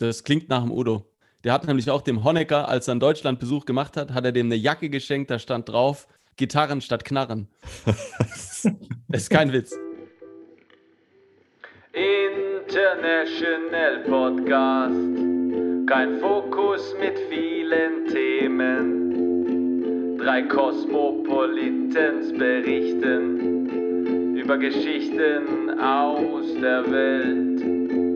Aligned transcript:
Das 0.00 0.24
klingt 0.24 0.48
nach 0.48 0.62
dem 0.62 0.72
Udo. 0.72 1.04
Der 1.44 1.52
hat 1.52 1.64
nämlich 1.66 1.90
auch 1.90 2.00
dem 2.00 2.24
Honecker, 2.24 2.66
als 2.68 2.88
er 2.88 2.92
einen 2.92 3.00
Deutschlandbesuch 3.00 3.66
gemacht 3.66 3.98
hat, 3.98 4.14
hat 4.14 4.24
er 4.24 4.32
dem 4.32 4.46
eine 4.46 4.54
Jacke 4.54 4.88
geschenkt, 4.88 5.30
da 5.30 5.38
stand 5.38 5.68
drauf, 5.68 6.08
Gitarren 6.36 6.80
statt 6.80 7.04
Knarren. 7.04 7.48
das 7.84 8.64
ist 9.12 9.28
kein 9.28 9.52
Witz. 9.52 9.76
International 11.92 13.98
Podcast. 14.06 15.18
Kein 15.86 16.18
Fokus 16.18 16.94
mit 16.98 17.18
vielen 17.28 18.06
Themen. 18.06 20.16
Drei 20.16 20.40
Kosmopolitens 20.42 22.32
berichten 22.32 24.36
über 24.36 24.56
Geschichten 24.56 25.78
aus 25.78 26.54
der 26.54 26.90
Welt. 26.90 28.09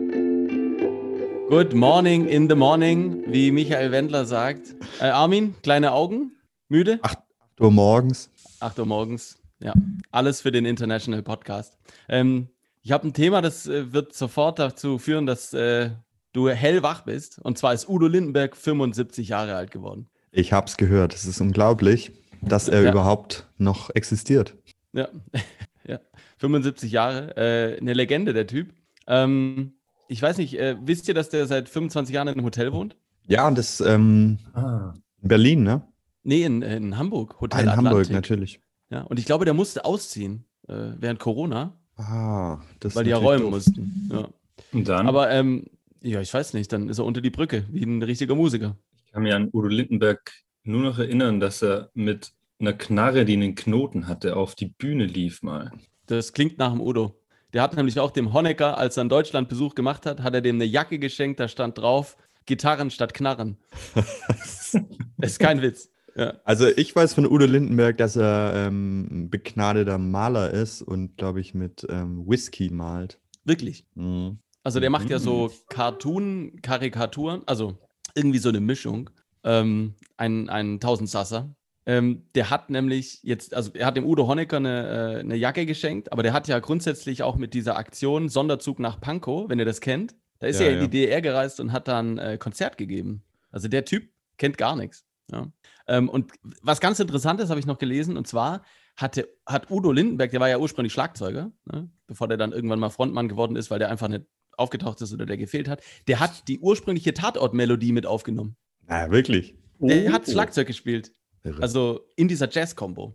Good 1.49 1.73
morning 1.73 2.27
in 2.27 2.49
the 2.49 2.55
morning, 2.55 3.23
wie 3.27 3.51
Michael 3.51 3.91
Wendler 3.91 4.25
sagt. 4.25 4.75
Äh, 4.99 5.05
Armin, 5.05 5.55
kleine 5.61 5.91
Augen? 5.91 6.31
Müde? 6.69 6.99
8 7.03 7.17
Uhr 7.59 7.71
morgens. 7.71 8.29
8 8.59 8.79
Uhr 8.79 8.85
morgens. 8.85 9.37
Ja, 9.59 9.73
alles 10.11 10.41
für 10.41 10.51
den 10.51 10.65
International 10.65 11.21
Podcast. 11.23 11.77
Ähm, 12.09 12.47
ich 12.81 12.91
habe 12.91 13.07
ein 13.07 13.13
Thema, 13.13 13.41
das 13.41 13.67
äh, 13.67 13.93
wird 13.93 14.13
sofort 14.13 14.59
dazu 14.59 14.97
führen, 14.97 15.25
dass 15.25 15.53
äh, 15.53 15.91
du 16.33 16.49
hellwach 16.49 17.01
bist. 17.03 17.39
Und 17.39 17.57
zwar 17.57 17.73
ist 17.73 17.87
Udo 17.87 18.07
Lindenberg 18.07 18.55
75 18.57 19.29
Jahre 19.29 19.55
alt 19.55 19.71
geworden. 19.71 20.09
Ich 20.31 20.51
habe 20.51 20.67
es 20.67 20.77
gehört. 20.77 21.13
Es 21.13 21.25
ist 21.25 21.39
unglaublich, 21.41 22.11
dass 22.41 22.67
er 22.67 22.81
Ja. 22.83 22.91
überhaupt 22.91 23.47
noch 23.57 23.89
existiert. 23.91 24.55
Ja, 24.93 25.07
ja. 25.87 25.99
75 26.37 26.91
Jahre, 26.91 27.37
äh, 27.37 27.77
eine 27.79 27.93
Legende, 27.93 28.33
der 28.33 28.47
Typ. 28.47 28.73
Ähm, 29.07 29.73
ich 30.07 30.21
weiß 30.21 30.37
nicht, 30.37 30.57
äh, 30.59 30.75
wisst 30.81 31.07
ihr, 31.07 31.13
dass 31.13 31.29
der 31.29 31.47
seit 31.47 31.69
25 31.69 32.13
Jahren 32.13 32.27
in 32.27 32.33
einem 32.35 32.45
Hotel 32.45 32.71
wohnt? 32.73 32.95
Ja, 33.27 33.47
und 33.47 33.57
das 33.57 33.81
ähm, 33.81 34.37
Ah. 34.53 34.93
in 35.21 35.27
Berlin, 35.27 35.63
ne? 35.63 35.81
Nee, 36.23 36.43
in, 36.43 36.61
in 36.61 36.97
Hamburg, 36.97 37.39
Hotel 37.41 37.59
Ah, 37.59 37.63
in 37.63 37.69
Atlantik. 37.69 37.91
Hamburg 37.91 38.09
natürlich. 38.11 38.59
Ja, 38.89 39.01
und 39.01 39.19
ich 39.19 39.25
glaube, 39.25 39.45
der 39.45 39.53
musste 39.53 39.85
ausziehen 39.85 40.45
äh, 40.67 40.91
während 40.99 41.19
Corona, 41.19 41.77
Ah, 41.97 42.59
das 42.79 42.91
ist 42.91 42.95
weil 42.95 43.03
die 43.05 43.11
ja 43.11 43.17
räumen 43.17 43.43
doof. 43.43 43.51
mussten. 43.51 44.09
Ja. 44.11 44.27
Und 44.73 44.87
dann, 44.87 45.07
Aber 45.07 45.31
ähm, 45.31 45.65
ja, 46.01 46.19
ich 46.21 46.33
weiß 46.33 46.53
nicht, 46.53 46.71
dann 46.73 46.89
ist 46.89 46.99
er 46.99 47.05
unter 47.05 47.21
die 47.21 47.29
Brücke, 47.29 47.65
wie 47.71 47.83
ein 47.83 48.01
richtiger 48.03 48.35
Musiker. 48.35 48.75
ich 49.05 49.11
kann 49.11 49.23
mich 49.23 49.33
an 49.33 49.49
Udo 49.53 49.67
Lindenberg 49.67 50.31
nur 50.63 50.81
noch 50.81 50.99
erinnern, 50.99 51.39
dass 51.39 51.61
er 51.63 51.89
mit 51.93 52.31
einer 52.59 52.73
Knarre, 52.73 53.25
die 53.25 53.33
einen 53.33 53.55
Knoten 53.55 54.07
hatte, 54.07 54.35
auf 54.35 54.55
die 54.55 54.67
Bühne 54.67 55.05
lief 55.05 55.41
mal. 55.43 55.71
Das 56.07 56.33
klingt 56.33 56.57
nach 56.57 56.71
dem 56.71 56.81
Udo. 56.81 57.15
Der 57.55 57.61
hat 57.61 57.73
nämlich 57.77 57.97
auch 58.01 58.11
dem 58.11 58.33
Honecker, 58.33 58.77
als 58.77 58.97
er 58.97 59.01
einen 59.01 59.09
Deutschlandbesuch 59.09 59.75
gemacht 59.75 60.05
hat, 60.05 60.21
hat 60.21 60.33
er 60.33 60.41
dem 60.41 60.57
eine 60.57 60.65
Jacke 60.65 60.99
geschenkt, 60.99 61.39
da 61.39 61.47
stand 61.47 61.77
drauf, 61.77 62.17
Gitarren 62.45 62.91
statt 62.91 63.13
Knarren. 63.13 63.55
Das 63.93 64.75
ist 65.21 65.39
kein 65.39 65.61
Witz. 65.61 65.89
Ja. 66.17 66.33
Also 66.43 66.67
ich 66.67 66.93
weiß 66.93 67.13
von 67.13 67.25
Udo 67.25 67.45
Lindenberg, 67.45 67.97
dass 67.97 68.17
er 68.17 68.67
ähm, 68.67 69.07
ein 69.09 69.29
begnadeter 69.29 69.97
Maler 69.97 70.51
ist 70.51 70.81
und, 70.81 71.15
glaube 71.15 71.39
ich, 71.39 71.53
mit 71.53 71.87
ähm, 71.89 72.27
Whisky 72.27 72.69
malt. 72.71 73.21
Wirklich. 73.45 73.85
Mhm. 73.95 74.39
Also 74.63 74.81
der 74.81 74.89
macht 74.89 75.09
ja 75.09 75.19
so 75.19 75.47
Mhm. 75.47 75.51
Cartoon-Karikaturen, 75.69 77.43
also 77.45 77.77
irgendwie 78.15 78.39
so 78.39 78.49
eine 78.49 78.59
Mischung. 78.59 79.09
Ähm, 79.45 79.95
ein, 80.17 80.49
ein 80.49 80.81
Tausendsasser. 80.81 81.55
Ähm, 81.87 82.23
der 82.33 82.49
hat 82.49 82.69
nämlich 82.69 83.19
jetzt, 83.23 83.53
also 83.53 83.71
er 83.73 83.85
hat 83.85 83.95
dem 83.97 84.05
Udo 84.05 84.27
Honecker 84.27 84.57
eine, 84.57 85.17
äh, 85.17 85.19
eine 85.19 85.35
Jacke 85.35 85.65
geschenkt, 85.65 86.11
aber 86.11 86.23
der 86.23 86.33
hat 86.33 86.47
ja 86.47 86.59
grundsätzlich 86.59 87.21
auch 87.21 87.35
mit 87.35 87.53
dieser 87.53 87.77
Aktion 87.77 88.27
Sonderzug 88.27 88.79
nach 88.79 88.99
Pankow, 88.99 89.49
wenn 89.49 89.59
ihr 89.59 89.65
das 89.65 89.81
kennt, 89.81 90.15
da 90.39 90.47
ist 90.47 90.59
Ja, 90.59 90.67
er 90.67 90.73
in 90.73 90.79
die 90.81 90.89
DDR 90.89 91.21
gereist 91.21 91.59
und 91.59 91.71
hat 91.71 91.87
dann 91.87 92.17
äh, 92.17 92.37
Konzert 92.39 92.77
gegeben. 92.77 93.23
Also 93.51 93.67
der 93.67 93.85
Typ 93.85 94.09
kennt 94.37 94.57
gar 94.57 94.75
nichts. 94.75 95.05
Ja. 95.31 95.47
Ähm, 95.87 96.09
und 96.09 96.31
was 96.61 96.81
ganz 96.81 96.99
Interessantes 96.99 97.49
habe 97.49 97.59
ich 97.59 97.65
noch 97.65 97.77
gelesen, 97.77 98.17
und 98.17 98.27
zwar 98.27 98.63
hatte, 98.97 99.27
hat 99.45 99.69
Udo 99.69 99.91
Lindenberg, 99.91 100.31
der 100.31 100.39
war 100.39 100.49
ja 100.49 100.57
ursprünglich 100.57 100.93
Schlagzeuger, 100.93 101.51
ne, 101.65 101.89
bevor 102.07 102.27
der 102.27 102.37
dann 102.37 102.51
irgendwann 102.51 102.79
mal 102.79 102.89
Frontmann 102.89 103.27
geworden 103.27 103.55
ist, 103.55 103.69
weil 103.69 103.79
der 103.79 103.89
einfach 103.89 104.07
nicht 104.07 104.25
aufgetaucht 104.57 105.01
ist 105.01 105.13
oder 105.13 105.25
der 105.25 105.37
gefehlt 105.37 105.67
hat, 105.67 105.81
der 106.07 106.19
hat 106.19 106.47
die 106.47 106.59
ursprüngliche 106.59 107.13
Tatortmelodie 107.13 107.91
mit 107.91 108.05
aufgenommen. 108.05 108.55
Naja, 108.87 109.11
wirklich. 109.11 109.55
Der 109.79 110.09
Oh. 110.09 110.13
hat 110.13 110.29
Schlagzeug 110.29 110.67
gespielt. 110.67 111.11
Irre. 111.45 111.61
Also 111.61 112.01
in 112.15 112.27
dieser 112.27 112.49
Jazz-Kombo. 112.51 113.13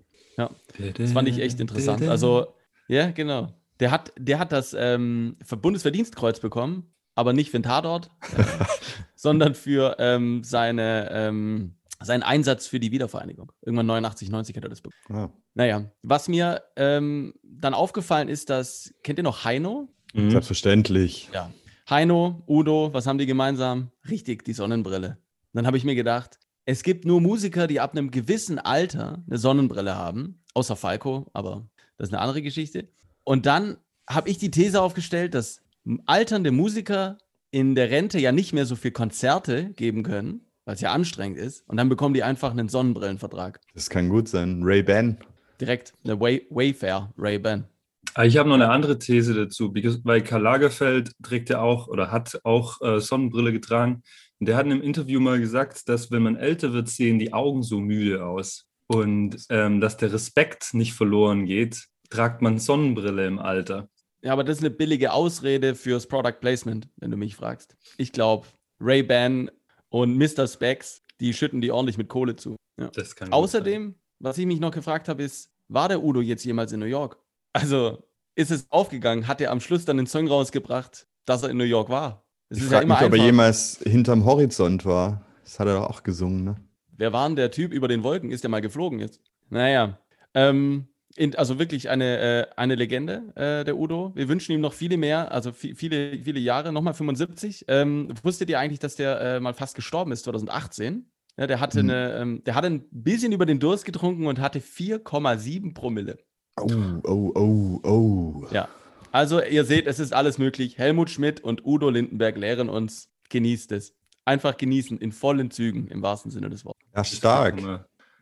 Das 0.96 1.12
fand 1.12 1.28
ich 1.28 1.38
echt 1.40 1.60
interessant. 1.60 2.02
Also, 2.02 2.54
ja, 2.88 3.10
genau. 3.10 3.48
Der 3.78 3.90
hat, 3.90 4.12
der 4.18 4.38
hat 4.38 4.52
das 4.52 4.74
ähm, 4.78 5.36
Bundesverdienstkreuz 5.60 6.40
bekommen, 6.40 6.94
aber 7.14 7.32
nicht 7.32 7.50
für 7.50 7.58
den 7.58 7.64
Tatort, 7.64 8.10
äh, 8.36 8.42
sondern 9.14 9.54
für 9.54 9.96
ähm, 9.98 10.42
seine, 10.44 11.10
ähm, 11.12 11.74
seinen 12.00 12.22
Einsatz 12.22 12.66
für 12.66 12.80
die 12.80 12.90
Wiedervereinigung. 12.92 13.52
Irgendwann 13.62 13.86
89, 13.86 14.30
90 14.30 14.56
hat 14.56 14.64
er 14.64 14.70
das 14.70 14.80
bekommen. 14.80 15.18
Ah, 15.18 15.30
Naja, 15.54 15.90
was 16.02 16.28
mir 16.28 16.62
ähm, 16.76 17.34
dann 17.42 17.74
aufgefallen 17.74 18.28
ist, 18.28 18.48
dass, 18.50 18.94
kennt 19.02 19.18
ihr 19.18 19.24
noch 19.24 19.44
Heino? 19.44 19.88
Mhm. 20.14 20.30
Selbstverständlich. 20.30 21.28
Ja. 21.34 21.50
Heino, 21.88 22.42
Udo, 22.46 22.90
was 22.92 23.06
haben 23.06 23.18
die 23.18 23.26
gemeinsam? 23.26 23.90
Richtig, 24.08 24.44
die 24.44 24.52
Sonnenbrille. 24.52 25.18
Dann 25.52 25.66
habe 25.66 25.76
ich 25.76 25.84
mir 25.84 25.94
gedacht, 25.94 26.38
es 26.64 26.82
gibt 26.82 27.04
nur 27.04 27.20
Musiker, 27.20 27.66
die 27.66 27.80
ab 27.80 27.92
einem 27.92 28.10
gewissen 28.10 28.58
Alter 28.58 29.22
eine 29.26 29.38
Sonnenbrille 29.38 29.96
haben, 29.96 30.42
außer 30.54 30.76
Falco, 30.76 31.30
aber 31.32 31.68
das 31.96 32.08
ist 32.08 32.14
eine 32.14 32.22
andere 32.22 32.42
Geschichte. 32.42 32.88
Und 33.24 33.46
dann 33.46 33.78
habe 34.08 34.28
ich 34.28 34.38
die 34.38 34.50
These 34.50 34.80
aufgestellt, 34.80 35.34
dass 35.34 35.62
alternde 36.06 36.50
Musiker 36.50 37.18
in 37.50 37.74
der 37.74 37.90
Rente 37.90 38.18
ja 38.18 38.32
nicht 38.32 38.52
mehr 38.52 38.66
so 38.66 38.76
viel 38.76 38.90
Konzerte 38.92 39.70
geben 39.74 40.02
können, 40.02 40.46
weil 40.64 40.74
es 40.74 40.80
ja 40.80 40.92
anstrengend 40.92 41.38
ist. 41.38 41.68
Und 41.68 41.76
dann 41.76 41.88
bekommen 41.88 42.14
die 42.14 42.22
einfach 42.22 42.50
einen 42.50 42.68
Sonnenbrillenvertrag. 42.68 43.60
Das 43.74 43.90
kann 43.90 44.08
gut 44.08 44.28
sein. 44.28 44.62
Ray 44.62 44.82
Ban. 44.82 45.18
Direkt 45.60 45.94
eine 46.04 46.18
Way 46.18 46.46
Wayfair 46.50 47.12
Ray-Ban. 47.18 47.66
Ah, 48.14 48.24
Ich 48.24 48.38
habe 48.38 48.48
noch 48.48 48.56
eine 48.56 48.70
andere 48.70 48.98
These 48.98 49.34
dazu, 49.34 49.72
weil 50.04 50.22
Karl 50.22 50.42
Lagerfeld 50.42 51.12
trägt 51.22 51.50
ja 51.50 51.60
auch 51.60 51.86
oder 51.86 52.10
hat 52.10 52.40
auch 52.44 52.80
äh, 52.80 52.98
Sonnenbrille 53.00 53.52
getragen. 53.52 54.02
Und 54.40 54.48
der 54.48 54.56
hat 54.56 54.66
in 54.66 54.72
einem 54.72 54.82
Interview 54.82 55.20
mal 55.20 55.38
gesagt, 55.38 55.88
dass 55.88 56.10
wenn 56.10 56.22
man 56.22 56.36
älter 56.36 56.72
wird, 56.72 56.88
sehen 56.88 57.18
die 57.18 57.32
Augen 57.32 57.62
so 57.62 57.78
müde 57.78 58.24
aus. 58.24 58.66
Und 58.86 59.44
ähm, 59.50 59.80
dass 59.80 59.98
der 59.98 60.12
Respekt 60.12 60.74
nicht 60.74 60.94
verloren 60.94 61.44
geht, 61.44 61.86
tragt 62.08 62.42
man 62.42 62.58
Sonnenbrille 62.58 63.26
im 63.26 63.38
Alter. 63.38 63.88
Ja, 64.22 64.32
aber 64.32 64.42
das 64.42 64.56
ist 64.56 64.64
eine 64.64 64.70
billige 64.70 65.12
Ausrede 65.12 65.74
fürs 65.74 66.06
Product 66.06 66.40
Placement, 66.40 66.88
wenn 66.96 67.10
du 67.10 67.16
mich 67.16 67.36
fragst. 67.36 67.76
Ich 67.98 68.12
glaube, 68.12 68.46
Ray-Ban 68.80 69.50
und 69.90 70.16
Mr. 70.16 70.46
Specs, 70.46 71.02
die 71.20 71.32
schütten 71.32 71.60
die 71.60 71.70
ordentlich 71.70 71.98
mit 71.98 72.08
Kohle 72.08 72.36
zu. 72.36 72.56
Ja. 72.78 72.90
Außerdem, 73.30 73.94
was 74.18 74.38
ich 74.38 74.46
mich 74.46 74.60
noch 74.60 74.72
gefragt 74.72 75.08
habe, 75.08 75.22
ist, 75.22 75.50
war 75.68 75.88
der 75.88 76.02
Udo 76.02 76.20
jetzt 76.20 76.44
jemals 76.44 76.72
in 76.72 76.80
New 76.80 76.86
York? 76.86 77.18
Also, 77.52 78.02
ist 78.34 78.50
es 78.50 78.70
aufgegangen? 78.70 79.28
Hat 79.28 79.40
er 79.40 79.50
am 79.50 79.60
Schluss 79.60 79.84
dann 79.84 79.98
den 79.98 80.06
Song 80.06 80.28
rausgebracht, 80.28 81.06
dass 81.26 81.42
er 81.42 81.50
in 81.50 81.56
New 81.56 81.64
York 81.64 81.90
war? 81.90 82.24
Es 82.50 82.58
Ich 82.58 82.64
frage 82.64 82.86
mich, 82.86 82.96
ob 82.96 83.00
er 83.02 83.06
einfach. 83.06 83.24
jemals 83.24 83.80
hinterm 83.84 84.24
Horizont 84.24 84.84
war. 84.84 85.24
Das 85.44 85.58
hat 85.58 85.66
er 85.68 85.74
doch 85.80 85.88
auch 85.90 86.02
gesungen, 86.02 86.44
ne? 86.44 86.56
Wer 86.96 87.12
war 87.12 87.26
denn 87.28 87.36
der 87.36 87.50
Typ 87.50 87.72
über 87.72 87.88
den 87.88 88.02
Wolken? 88.02 88.30
Ist 88.30 88.44
der 88.44 88.50
mal 88.50 88.60
geflogen 88.60 88.98
jetzt? 88.98 89.20
Naja, 89.48 89.98
ähm, 90.34 90.88
in, 91.16 91.34
also 91.34 91.58
wirklich 91.58 91.88
eine, 91.90 92.18
äh, 92.18 92.46
eine 92.56 92.74
Legende, 92.74 93.32
äh, 93.34 93.64
der 93.64 93.76
Udo. 93.78 94.12
Wir 94.14 94.28
wünschen 94.28 94.52
ihm 94.52 94.60
noch 94.60 94.74
viele 94.74 94.96
mehr, 94.96 95.32
also 95.32 95.50
vi- 95.50 95.74
viele, 95.74 96.22
viele 96.22 96.38
Jahre, 96.40 96.72
nochmal 96.72 96.94
75. 96.94 97.64
Ähm, 97.68 98.12
wusstet 98.22 98.50
ihr 98.50 98.58
eigentlich, 98.60 98.78
dass 98.80 98.96
der 98.96 99.20
äh, 99.20 99.40
mal 99.40 99.54
fast 99.54 99.74
gestorben 99.74 100.12
ist, 100.12 100.24
2018? 100.24 101.06
Ja, 101.36 101.46
der, 101.46 101.58
hatte 101.60 101.80
Hm. 101.80 101.88
eine, 101.90 102.14
ähm, 102.16 102.44
der 102.44 102.54
hatte 102.54 102.66
ein 102.68 102.84
bisschen 102.90 103.32
über 103.32 103.46
den 103.46 103.58
Durst 103.60 103.84
getrunken 103.86 104.26
und 104.26 104.38
hatte 104.40 104.60
4,7 104.60 105.72
Promille. 105.74 106.18
Oh, 106.60 106.68
oh, 107.04 107.32
oh, 107.34 107.80
oh. 107.88 108.46
Ja. 108.52 108.68
Also, 109.12 109.42
ihr 109.42 109.64
seht, 109.64 109.88
es 109.88 109.98
ist 109.98 110.12
alles 110.12 110.38
möglich. 110.38 110.78
Helmut 110.78 111.10
Schmidt 111.10 111.40
und 111.40 111.66
Udo 111.66 111.90
Lindenberg 111.90 112.36
lehren 112.36 112.68
uns, 112.68 113.08
genießt 113.28 113.72
es. 113.72 113.96
Einfach 114.24 114.56
genießen, 114.56 114.98
in 114.98 115.10
vollen 115.10 115.50
Zügen, 115.50 115.88
im 115.88 116.00
wahrsten 116.00 116.30
Sinne 116.30 116.48
des 116.48 116.64
Wortes. 116.64 116.80
Ja, 116.94 117.02
stark. 117.02 117.60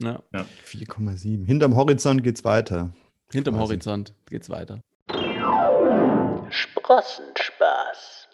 Ja. 0.01 0.23
4,7. 0.65 1.45
Hinterm 1.45 1.77
Horizont 1.77 2.23
geht's 2.23 2.43
weiter. 2.43 2.95
Hinterm 3.31 3.57
Quasi. 3.57 3.75
Horizont 3.75 4.15
geht's 4.31 4.49
weiter. 4.49 4.81
Sprossenspaß. 6.49 8.29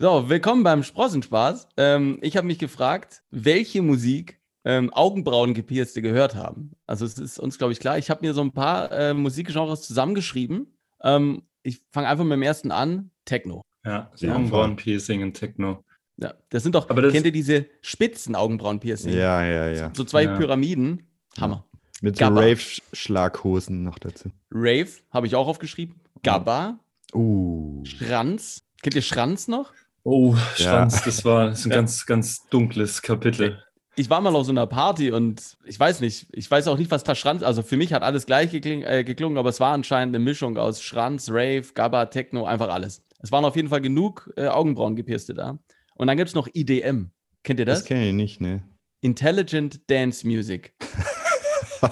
So, 0.00 0.28
willkommen 0.28 0.64
beim 0.64 0.82
Sprossenspaß. 0.82 1.68
Ähm, 1.76 2.18
ich 2.22 2.36
habe 2.36 2.48
mich 2.48 2.58
gefragt, 2.58 3.22
welche 3.30 3.82
Musik 3.82 4.40
ähm, 4.64 4.92
Augenbrauengepierste 4.92 6.02
gehört 6.02 6.34
haben. 6.34 6.72
Also 6.86 7.04
es 7.04 7.18
ist 7.18 7.38
uns, 7.38 7.58
glaube 7.58 7.72
ich, 7.72 7.78
klar. 7.78 7.98
Ich 7.98 8.10
habe 8.10 8.26
mir 8.26 8.34
so 8.34 8.40
ein 8.40 8.50
paar 8.52 8.90
äh, 8.90 9.14
Musikgenres 9.14 9.82
zusammengeschrieben. 9.82 10.76
Ähm, 11.04 11.42
ich 11.64 11.82
fange 11.90 12.06
einfach 12.08 12.22
mit 12.24 12.32
dem 12.34 12.42
ersten 12.42 12.70
an. 12.70 13.10
Techno. 13.24 13.62
Ja, 13.84 14.10
Ja, 14.18 14.34
Augenbrauen-Piercing 14.34 15.22
und 15.22 15.34
Techno. 15.34 15.82
Ja, 16.16 16.34
das 16.50 16.62
sind 16.62 16.74
doch, 16.76 16.88
Aber 16.90 17.02
das- 17.02 17.12
kennt 17.12 17.26
ihr 17.26 17.32
diese 17.32 17.66
spitzen 17.82 18.36
Augenbrauen-Piercing? 18.36 19.12
Ja, 19.12 19.44
ja, 19.44 19.68
ja. 19.70 19.90
So 19.94 20.04
zwei 20.04 20.22
Ja. 20.24 20.36
Pyramiden. 20.36 21.08
Hammer. 21.40 21.66
Mit 22.00 22.16
so. 22.18 22.24
Rave-Schlaghosen 22.26 23.82
noch 23.82 23.98
dazu. 23.98 24.30
Rave 24.52 24.88
habe 25.10 25.26
ich 25.26 25.34
auch 25.34 25.46
aufgeschrieben. 25.48 25.96
Gabba, 26.22 26.78
Uh. 27.12 27.84
Schranz. 27.84 28.62
Kennt 28.82 28.94
ihr 28.96 29.02
Schranz 29.02 29.48
noch? 29.48 29.72
Oh, 30.02 30.34
Ja. 30.34 30.44
Schwanz, 30.56 31.02
das 31.04 31.24
war 31.24 31.46
das 31.46 31.60
ist 31.60 31.66
ein 31.66 31.70
Ja. 31.70 31.76
ganz, 31.76 32.06
ganz 32.06 32.46
dunkles 32.50 33.02
Kapitel. 33.02 33.62
Ich 33.96 34.10
war 34.10 34.20
mal 34.20 34.34
auf 34.34 34.44
so 34.46 34.50
einer 34.50 34.66
Party 34.66 35.12
und 35.12 35.40
ich 35.66 35.78
weiß 35.78 36.00
nicht, 36.00 36.26
ich 36.32 36.50
weiß 36.50 36.66
auch 36.66 36.76
nicht, 36.78 36.90
was 36.90 37.04
da 37.04 37.14
Schranz, 37.14 37.42
also 37.44 37.62
für 37.62 37.76
mich 37.76 37.92
hat 37.92 38.02
alles 38.02 38.26
gleich 38.26 38.50
gekling, 38.50 38.82
äh, 38.82 39.04
geklungen, 39.04 39.38
aber 39.38 39.50
es 39.50 39.60
war 39.60 39.72
anscheinend 39.72 40.16
eine 40.16 40.24
Mischung 40.24 40.56
aus 40.58 40.82
Schranz, 40.82 41.28
Rave, 41.30 41.62
Gabba, 41.74 42.06
Techno, 42.06 42.44
einfach 42.44 42.68
alles. 42.70 43.02
Es 43.20 43.30
waren 43.30 43.44
auf 43.44 43.54
jeden 43.54 43.68
Fall 43.68 43.80
genug 43.80 44.32
äh, 44.36 44.48
Augenbrauengepierste 44.48 45.32
da. 45.34 45.58
Und 45.94 46.08
dann 46.08 46.16
gibt 46.16 46.28
es 46.28 46.34
noch 46.34 46.48
IDM. 46.52 47.10
Kennt 47.44 47.60
ihr 47.60 47.66
Das, 47.66 47.80
das? 47.80 47.84
kenne 47.88 48.08
ich 48.08 48.14
nicht, 48.14 48.40
ne? 48.40 48.64
Intelligent 49.00 49.88
Dance 49.90 50.26
Music. 50.26 50.74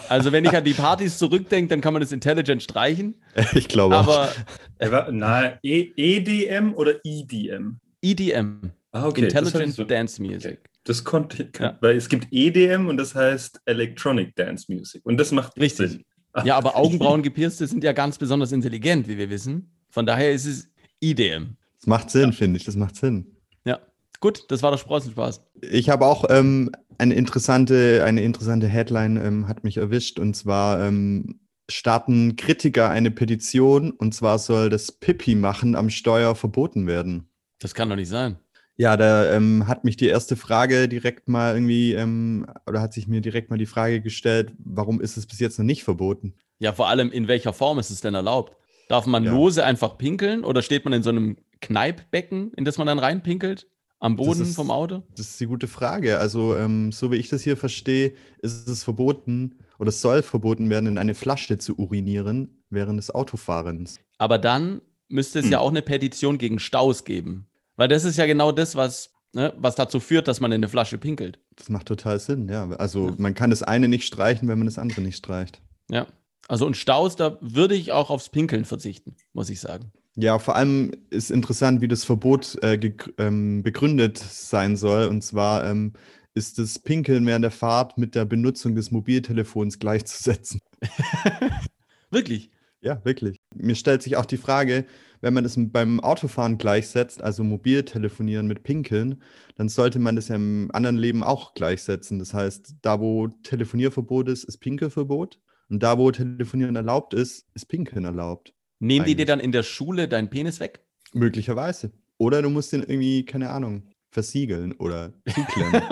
Also 0.08 0.32
wenn 0.32 0.42
ich 0.46 0.56
an 0.56 0.64
die 0.64 0.72
Partys 0.72 1.18
zurückdenke, 1.18 1.68
dann 1.68 1.82
kann 1.82 1.92
man 1.92 2.00
das 2.00 2.12
Intelligent 2.12 2.62
streichen. 2.62 3.20
Ich 3.52 3.68
glaube 3.68 3.94
auch. 3.98 4.04
Aber 4.08 4.32
Er 4.78 4.90
war, 4.90 5.12
na, 5.12 5.58
e 5.62 5.92
EDM 5.96 6.72
oder 6.72 6.94
EDM? 7.04 7.76
EDM, 8.00 8.70
Ah, 8.92 9.06
okay. 9.06 9.24
Intelligent 9.24 9.74
so- 9.74 9.84
Dance 9.84 10.22
Music. 10.22 10.60
Das 10.84 11.04
konnte, 11.04 11.48
Ja. 11.58 11.78
weil 11.80 11.96
es 11.96 12.08
gibt 12.08 12.28
EDM 12.32 12.88
und 12.88 12.96
das 12.96 13.14
heißt 13.14 13.60
Electronic 13.66 14.34
Dance 14.34 14.66
Music. 14.72 15.04
Und 15.04 15.16
das 15.18 15.30
macht 15.30 15.56
Richtig. 15.58 15.90
Sinn. 15.92 16.04
Ja, 16.44 16.56
aber 16.56 16.76
Augenbrauengepierste 16.76 17.66
sind 17.66 17.84
ja 17.84 17.92
ganz 17.92 18.18
besonders 18.18 18.52
intelligent, 18.52 19.06
wie 19.06 19.18
wir 19.18 19.28
wissen. 19.30 19.70
Von 19.90 20.06
daher 20.06 20.32
ist 20.32 20.46
es 20.46 20.68
IDM. 21.00 21.56
Das 21.78 21.86
macht 21.86 22.10
Sinn, 22.10 22.32
finde 22.32 22.56
ich. 22.56 22.64
Das 22.64 22.74
macht 22.74 22.96
Sinn. 22.96 23.36
Ja, 23.64 23.78
gut, 24.20 24.44
das 24.48 24.62
war 24.62 24.70
der 24.70 24.78
Sprossenspaß. 24.78 25.44
Ich 25.70 25.90
habe 25.90 26.06
auch 26.06 26.24
ähm, 26.30 26.70
eine 26.98 27.14
interessante, 27.14 28.02
eine 28.04 28.22
interessante 28.22 28.66
Headline 28.66 29.16
ähm, 29.18 29.46
hat 29.48 29.62
mich 29.62 29.76
erwischt 29.76 30.18
und 30.18 30.34
zwar 30.34 30.80
ähm, 30.84 31.40
starten 31.70 32.36
Kritiker 32.36 32.88
eine 32.90 33.10
Petition 33.10 33.90
und 33.90 34.14
zwar 34.14 34.38
soll 34.38 34.70
das 34.70 34.90
Pipi 34.92 35.34
machen 35.34 35.74
am 35.74 35.90
Steuer 35.90 36.34
verboten 36.34 36.86
werden. 36.86 37.28
Das 37.60 37.74
kann 37.74 37.88
doch 37.90 37.96
nicht 37.96 38.08
sein. 38.08 38.36
Ja, 38.76 38.96
da 38.96 39.32
ähm, 39.32 39.66
hat 39.68 39.84
mich 39.84 39.96
die 39.96 40.06
erste 40.06 40.34
Frage 40.34 40.88
direkt 40.88 41.28
mal 41.28 41.54
irgendwie, 41.54 41.92
ähm, 41.92 42.46
oder 42.66 42.80
hat 42.80 42.92
sich 42.94 43.06
mir 43.06 43.20
direkt 43.20 43.50
mal 43.50 43.58
die 43.58 43.66
Frage 43.66 44.00
gestellt, 44.00 44.52
warum 44.58 45.00
ist 45.00 45.16
es 45.16 45.26
bis 45.26 45.40
jetzt 45.40 45.58
noch 45.58 45.66
nicht 45.66 45.84
verboten? 45.84 46.34
Ja, 46.58 46.72
vor 46.72 46.88
allem, 46.88 47.10
in 47.12 47.28
welcher 47.28 47.52
Form 47.52 47.78
ist 47.78 47.90
es 47.90 48.00
denn 48.00 48.14
erlaubt? 48.14 48.56
Darf 48.88 49.06
man 49.06 49.24
Ja. 49.24 49.32
lose 49.32 49.64
einfach 49.64 49.98
pinkeln 49.98 50.44
oder 50.44 50.62
steht 50.62 50.84
man 50.84 50.94
in 50.94 51.02
so 51.02 51.10
einem 51.10 51.36
Kneippbecken, 51.60 52.52
in 52.54 52.64
das 52.64 52.78
man 52.78 52.86
dann 52.86 52.98
reinpinkelt? 52.98 53.66
Am 54.00 54.16
Boden 54.16 54.42
ist- 54.42 54.56
vom 54.56 54.70
Auto? 54.70 55.02
Das 55.16 55.28
ist 55.28 55.40
die 55.40 55.46
gute 55.46 55.68
Frage. 55.68 56.18
Also, 56.18 56.56
ähm, 56.56 56.90
so 56.92 57.12
wie 57.12 57.16
ich 57.16 57.28
das 57.28 57.42
hier 57.42 57.56
verstehe, 57.56 58.14
ist 58.40 58.66
es 58.68 58.82
verboten 58.82 59.54
oder 59.78 59.90
es 59.90 60.00
soll 60.00 60.22
verboten 60.22 60.70
werden, 60.70 60.86
in 60.88 60.98
eine 60.98 61.14
Flasche 61.14 61.58
zu 61.58 61.76
urinieren 61.78 62.62
während 62.70 62.98
des 62.98 63.10
Autofahrens. 63.14 64.00
Aber 64.18 64.38
dann 64.38 64.80
müsste 65.08 65.38
es 65.38 65.44
Hm. 65.46 65.52
ja 65.52 65.58
auch 65.60 65.70
eine 65.70 65.82
Petition 65.82 66.38
gegen 66.38 66.58
Staus 66.58 67.04
geben. 67.04 67.46
Weil 67.76 67.88
das 67.88 68.04
ist 68.04 68.16
ja 68.18 68.26
genau 68.26 68.52
das, 68.52 68.76
was, 68.76 69.10
ne, 69.32 69.52
was 69.56 69.74
dazu 69.74 70.00
führt, 70.00 70.28
dass 70.28 70.40
man 70.40 70.52
in 70.52 70.56
eine 70.56 70.68
Flasche 70.68 70.98
pinkelt. 70.98 71.38
Das 71.56 71.68
macht 71.68 71.86
total 71.86 72.18
Sinn, 72.20 72.48
ja. 72.48 72.68
Also 72.72 73.08
Ja. 73.08 73.14
man 73.18 73.34
kann 73.34 73.50
das 73.50 73.62
eine 73.62 73.88
nicht 73.88 74.06
streichen, 74.06 74.48
wenn 74.48 74.58
man 74.58 74.66
das 74.66 74.78
andere 74.78 75.00
nicht 75.00 75.16
streicht. 75.16 75.60
Ja. 75.90 76.06
Also 76.48 76.66
und 76.66 76.76
Staus, 76.76 77.16
da 77.16 77.38
würde 77.40 77.74
ich 77.74 77.92
auch 77.92 78.10
aufs 78.10 78.28
Pinkeln 78.28 78.64
verzichten, 78.64 79.16
muss 79.32 79.48
ich 79.48 79.60
sagen. 79.60 79.92
Ja, 80.16 80.38
vor 80.38 80.56
allem 80.56 80.92
ist 81.08 81.30
interessant, 81.30 81.80
wie 81.80 81.88
das 81.88 82.04
Verbot 82.04 82.62
äh, 82.62 82.78
ähm, 83.18 83.62
begründet 83.62 84.18
sein 84.18 84.76
soll. 84.76 85.06
Und 85.06 85.22
zwar 85.22 85.64
ähm, 85.64 85.94
ist 86.34 86.58
das 86.58 86.78
Pinkeln 86.78 87.26
während 87.26 87.44
der 87.44 87.50
Fahrt 87.50 87.96
mit 87.96 88.14
der 88.14 88.26
Benutzung 88.26 88.74
des 88.74 88.90
Mobiltelefons 88.90 89.78
gleichzusetzen. 89.78 90.60
Wirklich. 92.10 92.50
Ja, 92.80 93.00
wirklich. 93.04 93.40
Mir 93.54 93.76
stellt 93.76 94.02
sich 94.02 94.16
auch 94.16 94.26
die 94.26 94.36
Frage, 94.36 94.84
wenn 95.22 95.32
man 95.32 95.44
das 95.44 95.54
beim 95.56 96.00
Autofahren 96.00 96.58
gleichsetzt, 96.58 97.22
also 97.22 97.44
Mobiltelefonieren 97.44 98.46
mit 98.46 98.64
Pinkeln, 98.64 99.22
dann 99.56 99.68
sollte 99.68 99.98
man 99.98 100.16
das 100.16 100.28
ja 100.28 100.34
im 100.34 100.68
anderen 100.72 100.96
Leben 100.96 101.22
auch 101.22 101.54
gleichsetzen. 101.54 102.18
Das 102.18 102.34
heißt, 102.34 102.74
da 102.82 103.00
wo 103.00 103.28
Telefonierverbot 103.28 104.28
ist, 104.28 104.44
ist 104.44 104.58
Pinkelverbot. 104.58 105.40
Und 105.70 105.82
da 105.82 105.96
wo 105.96 106.10
Telefonieren 106.10 106.76
erlaubt 106.76 107.14
ist, 107.14 107.46
ist 107.54 107.66
Pinkeln 107.66 108.04
erlaubt. 108.04 108.52
Nehmen 108.80 109.06
die 109.06 109.14
dir 109.14 109.22
Eigentlich. 109.22 109.26
dann 109.28 109.40
in 109.40 109.52
der 109.52 109.62
Schule 109.62 110.08
deinen 110.08 110.28
Penis 110.28 110.58
weg? 110.58 110.84
Möglicherweise. 111.12 111.92
Oder 112.18 112.42
du 112.42 112.50
musst 112.50 112.72
den 112.72 112.82
irgendwie, 112.82 113.24
keine 113.24 113.50
Ahnung, 113.50 113.88
versiegeln 114.10 114.72
oder 114.72 115.12
zuklemmen. 115.28 115.82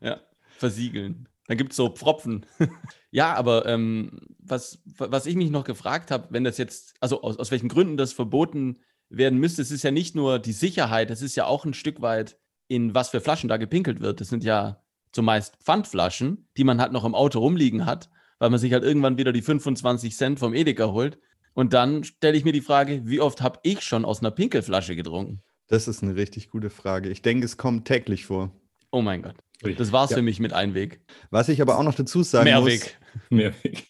ja, 0.00 0.20
versiegeln. 0.56 1.28
Dann 1.48 1.56
gibt 1.56 1.72
es 1.72 1.76
so 1.76 1.88
Pfropfen. 1.88 2.46
ja, 3.10 3.34
aber 3.34 3.66
ähm, 3.66 4.20
was, 4.38 4.82
was 4.84 5.26
ich 5.26 5.36
mich 5.36 5.50
noch 5.50 5.64
gefragt 5.64 6.10
habe, 6.10 6.28
wenn 6.30 6.44
das 6.44 6.58
jetzt, 6.58 6.94
also 7.00 7.22
aus, 7.22 7.38
aus 7.38 7.50
welchen 7.50 7.68
Gründen 7.68 7.96
das 7.96 8.12
verboten 8.12 8.80
werden 9.08 9.38
müsste, 9.38 9.62
es 9.62 9.70
ist 9.70 9.84
ja 9.84 9.90
nicht 9.90 10.14
nur 10.14 10.38
die 10.38 10.52
Sicherheit, 10.52 11.10
es 11.10 11.22
ist 11.22 11.36
ja 11.36 11.46
auch 11.46 11.64
ein 11.64 11.74
Stück 11.74 12.02
weit, 12.02 12.38
in 12.68 12.94
was 12.94 13.10
für 13.10 13.20
Flaschen 13.20 13.48
da 13.48 13.56
gepinkelt 13.56 14.00
wird. 14.00 14.20
Das 14.20 14.28
sind 14.28 14.42
ja 14.42 14.82
zumeist 15.12 15.56
Pfandflaschen, 15.62 16.48
die 16.56 16.64
man 16.64 16.80
halt 16.80 16.92
noch 16.92 17.04
im 17.04 17.14
Auto 17.14 17.38
rumliegen 17.38 17.86
hat, 17.86 18.10
weil 18.38 18.50
man 18.50 18.58
sich 18.58 18.72
halt 18.72 18.84
irgendwann 18.84 19.18
wieder 19.18 19.32
die 19.32 19.42
25 19.42 20.16
Cent 20.16 20.38
vom 20.38 20.52
Edeka 20.52 20.86
holt. 20.88 21.18
Und 21.54 21.72
dann 21.72 22.04
stelle 22.04 22.36
ich 22.36 22.44
mir 22.44 22.52
die 22.52 22.60
Frage, 22.60 23.02
wie 23.06 23.20
oft 23.20 23.40
habe 23.40 23.60
ich 23.62 23.80
schon 23.82 24.04
aus 24.04 24.20
einer 24.20 24.30
Pinkelflasche 24.30 24.94
getrunken? 24.94 25.42
Das 25.68 25.88
ist 25.88 26.02
eine 26.02 26.16
richtig 26.16 26.50
gute 26.50 26.70
Frage. 26.70 27.08
Ich 27.08 27.22
denke, 27.22 27.46
es 27.46 27.56
kommt 27.56 27.86
täglich 27.86 28.26
vor. 28.26 28.52
Oh 28.92 29.00
mein 29.00 29.22
Gott. 29.22 29.36
Das 29.76 29.92
war's 29.92 30.10
Ja. 30.10 30.16
für 30.16 30.22
mich 30.22 30.40
mit 30.40 30.52
Einweg. 30.52 31.00
Was 31.30 31.48
ich 31.48 31.62
aber 31.62 31.78
auch 31.78 31.84
noch 31.84 31.94
dazu 31.94 32.22
sagen 32.22 32.50
muss, 32.50 32.64
Mehrweg. 32.64 32.98
Mehrweg. 33.30 33.86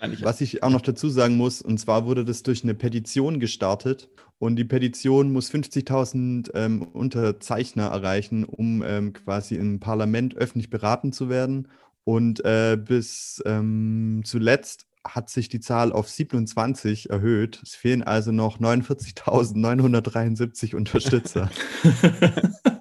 Nein, 0.00 0.12
ich- 0.14 0.24
was 0.24 0.40
ich 0.40 0.62
auch 0.62 0.70
noch 0.70 0.80
dazu 0.80 1.08
sagen 1.08 1.36
muss, 1.36 1.60
und 1.62 1.78
zwar 1.78 2.06
wurde 2.06 2.24
das 2.24 2.42
durch 2.42 2.62
eine 2.64 2.74
Petition 2.74 3.38
gestartet 3.40 4.08
und 4.38 4.56
die 4.56 4.64
Petition 4.64 5.32
muss 5.32 5.50
50.000 5.52 6.50
ähm, 6.54 6.82
Unterzeichner 6.82 7.86
erreichen, 7.88 8.44
um 8.44 8.82
ähm, 8.84 9.12
quasi 9.12 9.56
im 9.56 9.78
Parlament 9.80 10.36
öffentlich 10.36 10.70
beraten 10.70 11.12
zu 11.12 11.28
werden. 11.28 11.68
Und 12.04 12.44
äh, 12.44 12.76
bis 12.76 13.40
ähm, 13.46 14.22
zuletzt 14.24 14.86
hat 15.04 15.30
sich 15.30 15.48
die 15.48 15.60
Zahl 15.60 15.92
auf 15.92 16.08
27 16.08 17.10
erhöht. 17.10 17.60
Es 17.62 17.76
fehlen 17.76 18.02
also 18.02 18.32
noch 18.32 18.58
49.973 18.58 20.74
Unterstützer. 20.74 21.48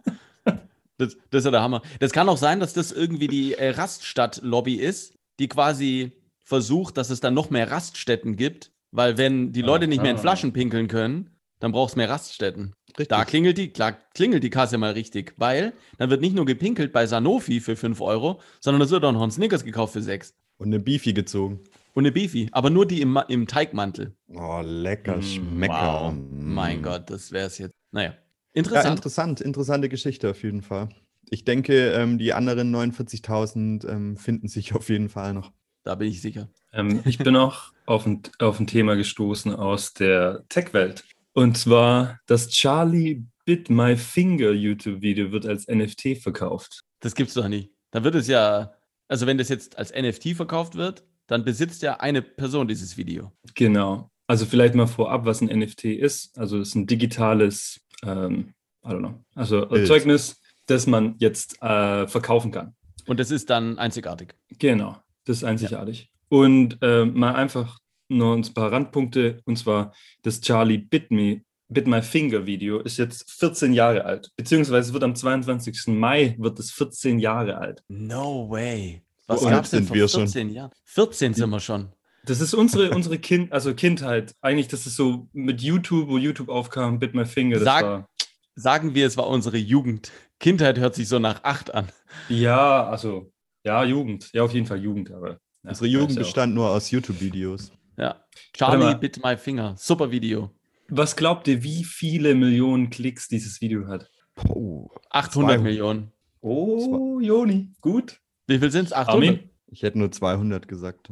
Das, 1.02 1.18
das 1.30 1.40
ist 1.40 1.46
ja 1.46 1.52
der 1.52 1.62
Hammer. 1.62 1.82
Das 2.00 2.12
kann 2.12 2.30
auch 2.30 2.38
sein, 2.38 2.60
dass 2.60 2.74
das 2.74 2.92
irgendwie 2.92 3.28
die 3.28 3.54
äh, 3.54 3.72
Raststadt-Lobby 3.72 4.76
ist, 4.76 5.16
die 5.40 5.48
quasi 5.48 6.12
versucht, 6.44 6.98
dass 6.98 7.10
es 7.10 7.20
dann 7.20 7.34
noch 7.34 7.50
mehr 7.50 7.72
Raststätten 7.72 8.36
gibt, 8.36 8.72
weil 8.92 9.18
wenn 9.18 9.52
die 9.54 9.62
Leute 9.62 9.88
nicht 9.88 10.02
mehr 10.02 10.12
in. 10.12 10.18
Flaschen 10.18 10.54
pinkeln 10.54 10.88
können, 10.88 11.30
dann 11.60 11.72
brauchst 11.72 11.96
du 11.96 12.00
mehr 12.00 12.10
Raststätten. 12.10 12.74
Richtig. 12.90 13.08
Da 13.08 13.24
klingelt 13.24 13.58
die, 13.58 13.70
klar, 13.70 13.98
klingelt 14.14 14.44
die 14.44 14.50
Kasse 14.50 14.78
mal 14.78 14.92
richtig, 14.92 15.34
weil 15.38 15.74
dann 15.98 16.10
wird 16.10 16.22
nicht 16.22 16.36
nur 16.36 16.46
gepinkelt 16.46 16.92
bei 16.92 17.06
Sanofi 17.06 17.62
für 17.62 17.76
5 17.76 18.02
Euro, 18.02 18.42
sondern 18.60 18.82
es 18.82 18.90
wird 18.92 19.06
auch 19.06 19.12
noch 19.12 19.22
ein 19.22 19.32
Snickers 19.32 19.64
gekauft 19.64 19.94
für 19.94 20.02
6. 20.02 20.34
Und 20.58 20.68
eine 20.68 20.80
Beefy 20.80 21.14
gezogen. 21.14 21.62
Und 21.94 22.04
eine 22.04 22.12
Beefy, 22.12 22.50
aber 22.52 22.70
nur 22.70 22.86
die 22.86 23.02
im, 23.02 23.18
im 23.28 23.48
Teigmantel. 23.48 24.16
Oh, 24.34 24.62
lecker, 24.64 25.18
Mm, 25.18 25.22
schmecker. 25.24 25.74
Wow, 26.08 26.14
mein 26.32 26.82
Gott, 26.82 27.10
das 27.10 27.32
wäre 27.32 27.48
es 27.48 27.58
jetzt. 27.58 27.74
Naja, 27.92 28.14
Ja, 28.54 28.60
interessant. 28.60 28.98
interessant, 28.98 29.42
interessante 29.42 29.90
Geschichte 29.90 30.30
auf 30.30 30.44
jeden 30.44 30.62
Fall. 30.62 30.90
Ich 31.30 31.46
denke, 31.46 31.92
ähm, 31.92 32.18
die 32.18 32.34
anderen 32.34 32.76
49.000 32.76 33.88
ähm, 33.88 34.18
finden 34.18 34.48
sich 34.48 34.74
auf 34.76 34.90
jeden 34.90 35.10
Fall 35.10 35.34
noch. 35.34 35.52
da 35.84 35.96
bin 35.96 36.10
ich 36.10 36.22
sicher. 36.22 36.50
Ähm, 36.74 37.02
ich 37.06 37.18
bin 37.18 37.36
auch 37.36 37.72
auf 37.86 38.06
ein, 38.06 38.22
auf 38.40 38.60
ein 38.60 38.68
Thema 38.68 38.96
gestoßen 38.96 39.56
aus 39.56 39.94
der 39.94 40.44
Tech-Welt. 40.50 41.04
Und 41.34 41.58
zwar 41.58 42.20
das 42.28 42.50
Charlie 42.50 43.24
Bit 43.46 43.70
My 43.70 43.96
Finger 43.96 44.52
YouTube-Video 44.52 45.32
wird 45.32 45.46
als 45.46 45.68
NFT 45.68 46.18
verkauft. 46.22 46.84
Das 47.00 47.16
gibt's 47.16 47.34
doch 47.34 47.48
nicht. 47.48 47.72
Da 47.92 48.04
wird 48.04 48.16
es 48.16 48.28
ja, 48.28 48.74
also 49.08 49.28
wenn 49.28 49.38
das 49.38 49.50
jetzt 49.50 49.78
als 49.78 49.94
NFT 49.94 50.36
verkauft 50.36 50.76
wird, 50.76 51.04
dann 51.28 51.46
besitzt 51.46 51.82
ja 51.82 52.00
eine 52.00 52.22
Person 52.22 52.68
dieses 52.68 52.98
Video. 52.98 53.32
Genau. 53.56 54.10
Also 54.28 54.46
vielleicht 54.46 54.76
mal 54.76 54.88
vorab, 54.88 55.26
was 55.26 55.42
ein 55.42 55.48
NFT 55.48 55.86
ist. 55.86 56.38
Also 56.38 56.60
es 56.60 56.70
ist 56.70 56.76
ein 56.76 56.88
digitales, 56.88 57.82
ähm, 58.04 58.54
I 58.86 58.90
don't 58.90 59.00
know, 59.00 59.14
also 59.36 59.66
Bild. 59.66 59.82
Erzeugnis, 59.82 60.42
das 60.66 60.88
man 60.88 61.16
jetzt 61.20 61.62
äh, 61.62 62.08
verkaufen 62.08 62.52
kann. 62.52 62.76
Und 63.08 63.20
das 63.20 63.32
ist 63.32 63.50
dann 63.50 63.78
einzigartig. 63.78 64.36
Genau, 64.60 64.98
das 65.26 65.38
ist 65.38 65.44
einzigartig. 65.44 66.12
Und 66.30 66.78
äh, 66.82 67.06
mal 67.06 67.36
einfach 67.36 67.80
nur 68.10 68.36
ein 68.36 68.54
paar 68.54 68.72
Randpunkte, 68.72 69.42
und 69.46 69.58
zwar 69.58 69.94
das 70.22 70.42
Charlie 70.42 70.78
Bit 70.78 71.12
Me, 71.12 71.42
Bit 71.70 71.88
My 71.88 72.02
Finger 72.02 72.46
Video 72.46 72.80
ist 72.80 72.98
jetzt 72.98 73.32
14 73.32 73.74
Jahre 73.74 74.04
alt, 74.04 74.32
beziehungsweise 74.36 74.94
wird 74.94 75.04
am 75.04 75.16
22. 75.16 75.88
Mai 75.88 76.36
wird 76.38 76.60
es 76.60 76.72
14 76.72 77.20
Jahre 77.20 77.58
alt. 77.58 77.84
No 77.88 78.50
way. 78.50 79.02
Was 79.28 79.42
gab's 79.42 79.54
alt 79.54 79.74
denn 79.74 79.80
sind 79.80 79.88
vor 79.88 79.96
wir 79.96 80.08
schon. 80.08 80.22
14 80.22 80.50
Jahren? 80.50 80.72
14 80.84 81.34
sind 81.34 81.50
wir 81.50 81.60
schon. 81.60 81.90
Das 82.26 82.40
ist 82.40 82.54
unsere, 82.54 82.92
unsere 82.92 83.18
kind, 83.18 83.52
also 83.52 83.74
Kindheit. 83.74 84.36
Eigentlich, 84.42 84.68
das 84.68 84.86
ist 84.86 84.96
so 84.96 85.28
mit 85.34 85.62
YouTube, 85.62 86.08
wo 86.10 86.18
YouTube 86.18 86.50
aufkam, 86.50 87.00
Bit 87.00 87.16
My 87.16 87.26
Finger. 87.26 87.56
Das 87.56 87.64
Sag- 87.66 87.84
war, 87.84 88.08
Sagen 88.56 88.94
wir, 88.94 89.08
es 89.08 89.16
war 89.18 89.28
unsere 89.28 89.58
Jugend. 89.58 90.12
Kindheit 90.40 90.78
hört 90.78 90.94
sich 90.94 91.08
so 91.08 91.20
nach 91.20 91.44
8 91.44 91.74
an. 91.74 91.88
ja, 92.30 92.86
also, 92.86 93.32
ja, 93.64 93.84
Jugend. 93.84 94.30
Ja, 94.34 94.44
auf 94.44 94.54
jeden 94.54 94.66
Fall 94.68 94.82
Jugend, 94.84 95.10
aber. 95.12 95.40
Ja, 95.64 95.70
Unsere 95.70 95.88
Jugend 95.88 96.12
auch- 96.14 96.18
bestand 96.18 96.54
nur 96.54 96.70
aus 96.70 96.92
YouTube-Videos. 96.92 97.72
Ja. 97.98 98.24
Charlie. 98.54 98.96
Bit 98.96 99.24
My 99.24 99.38
Finger. 99.38 99.76
Super 99.78 100.12
Video. 100.12 100.52
Was 100.90 101.16
glaubt 101.16 101.48
ihr, 101.48 101.64
wie 101.64 101.84
viele 101.86 102.36
Millionen 102.36 102.90
Klicks 102.90 103.28
dieses 103.30 103.62
Video 103.62 103.88
hat? 103.88 104.10
Oh, 104.50 104.90
800 105.12 105.34
200. 105.58 105.62
Millionen. 105.64 106.12
Oh, 106.42 107.20
Joni, 107.22 107.72
gut. 107.82 108.20
Wie 108.48 108.60
viel 108.60 108.72
sind 108.72 108.86
es? 108.86 108.94
800? 108.94 109.10
Armin? 109.30 109.50
ich 109.68 109.84
hätte 109.84 109.98
nur 110.00 110.12
200 110.12 110.68
gesagt. 110.68 111.10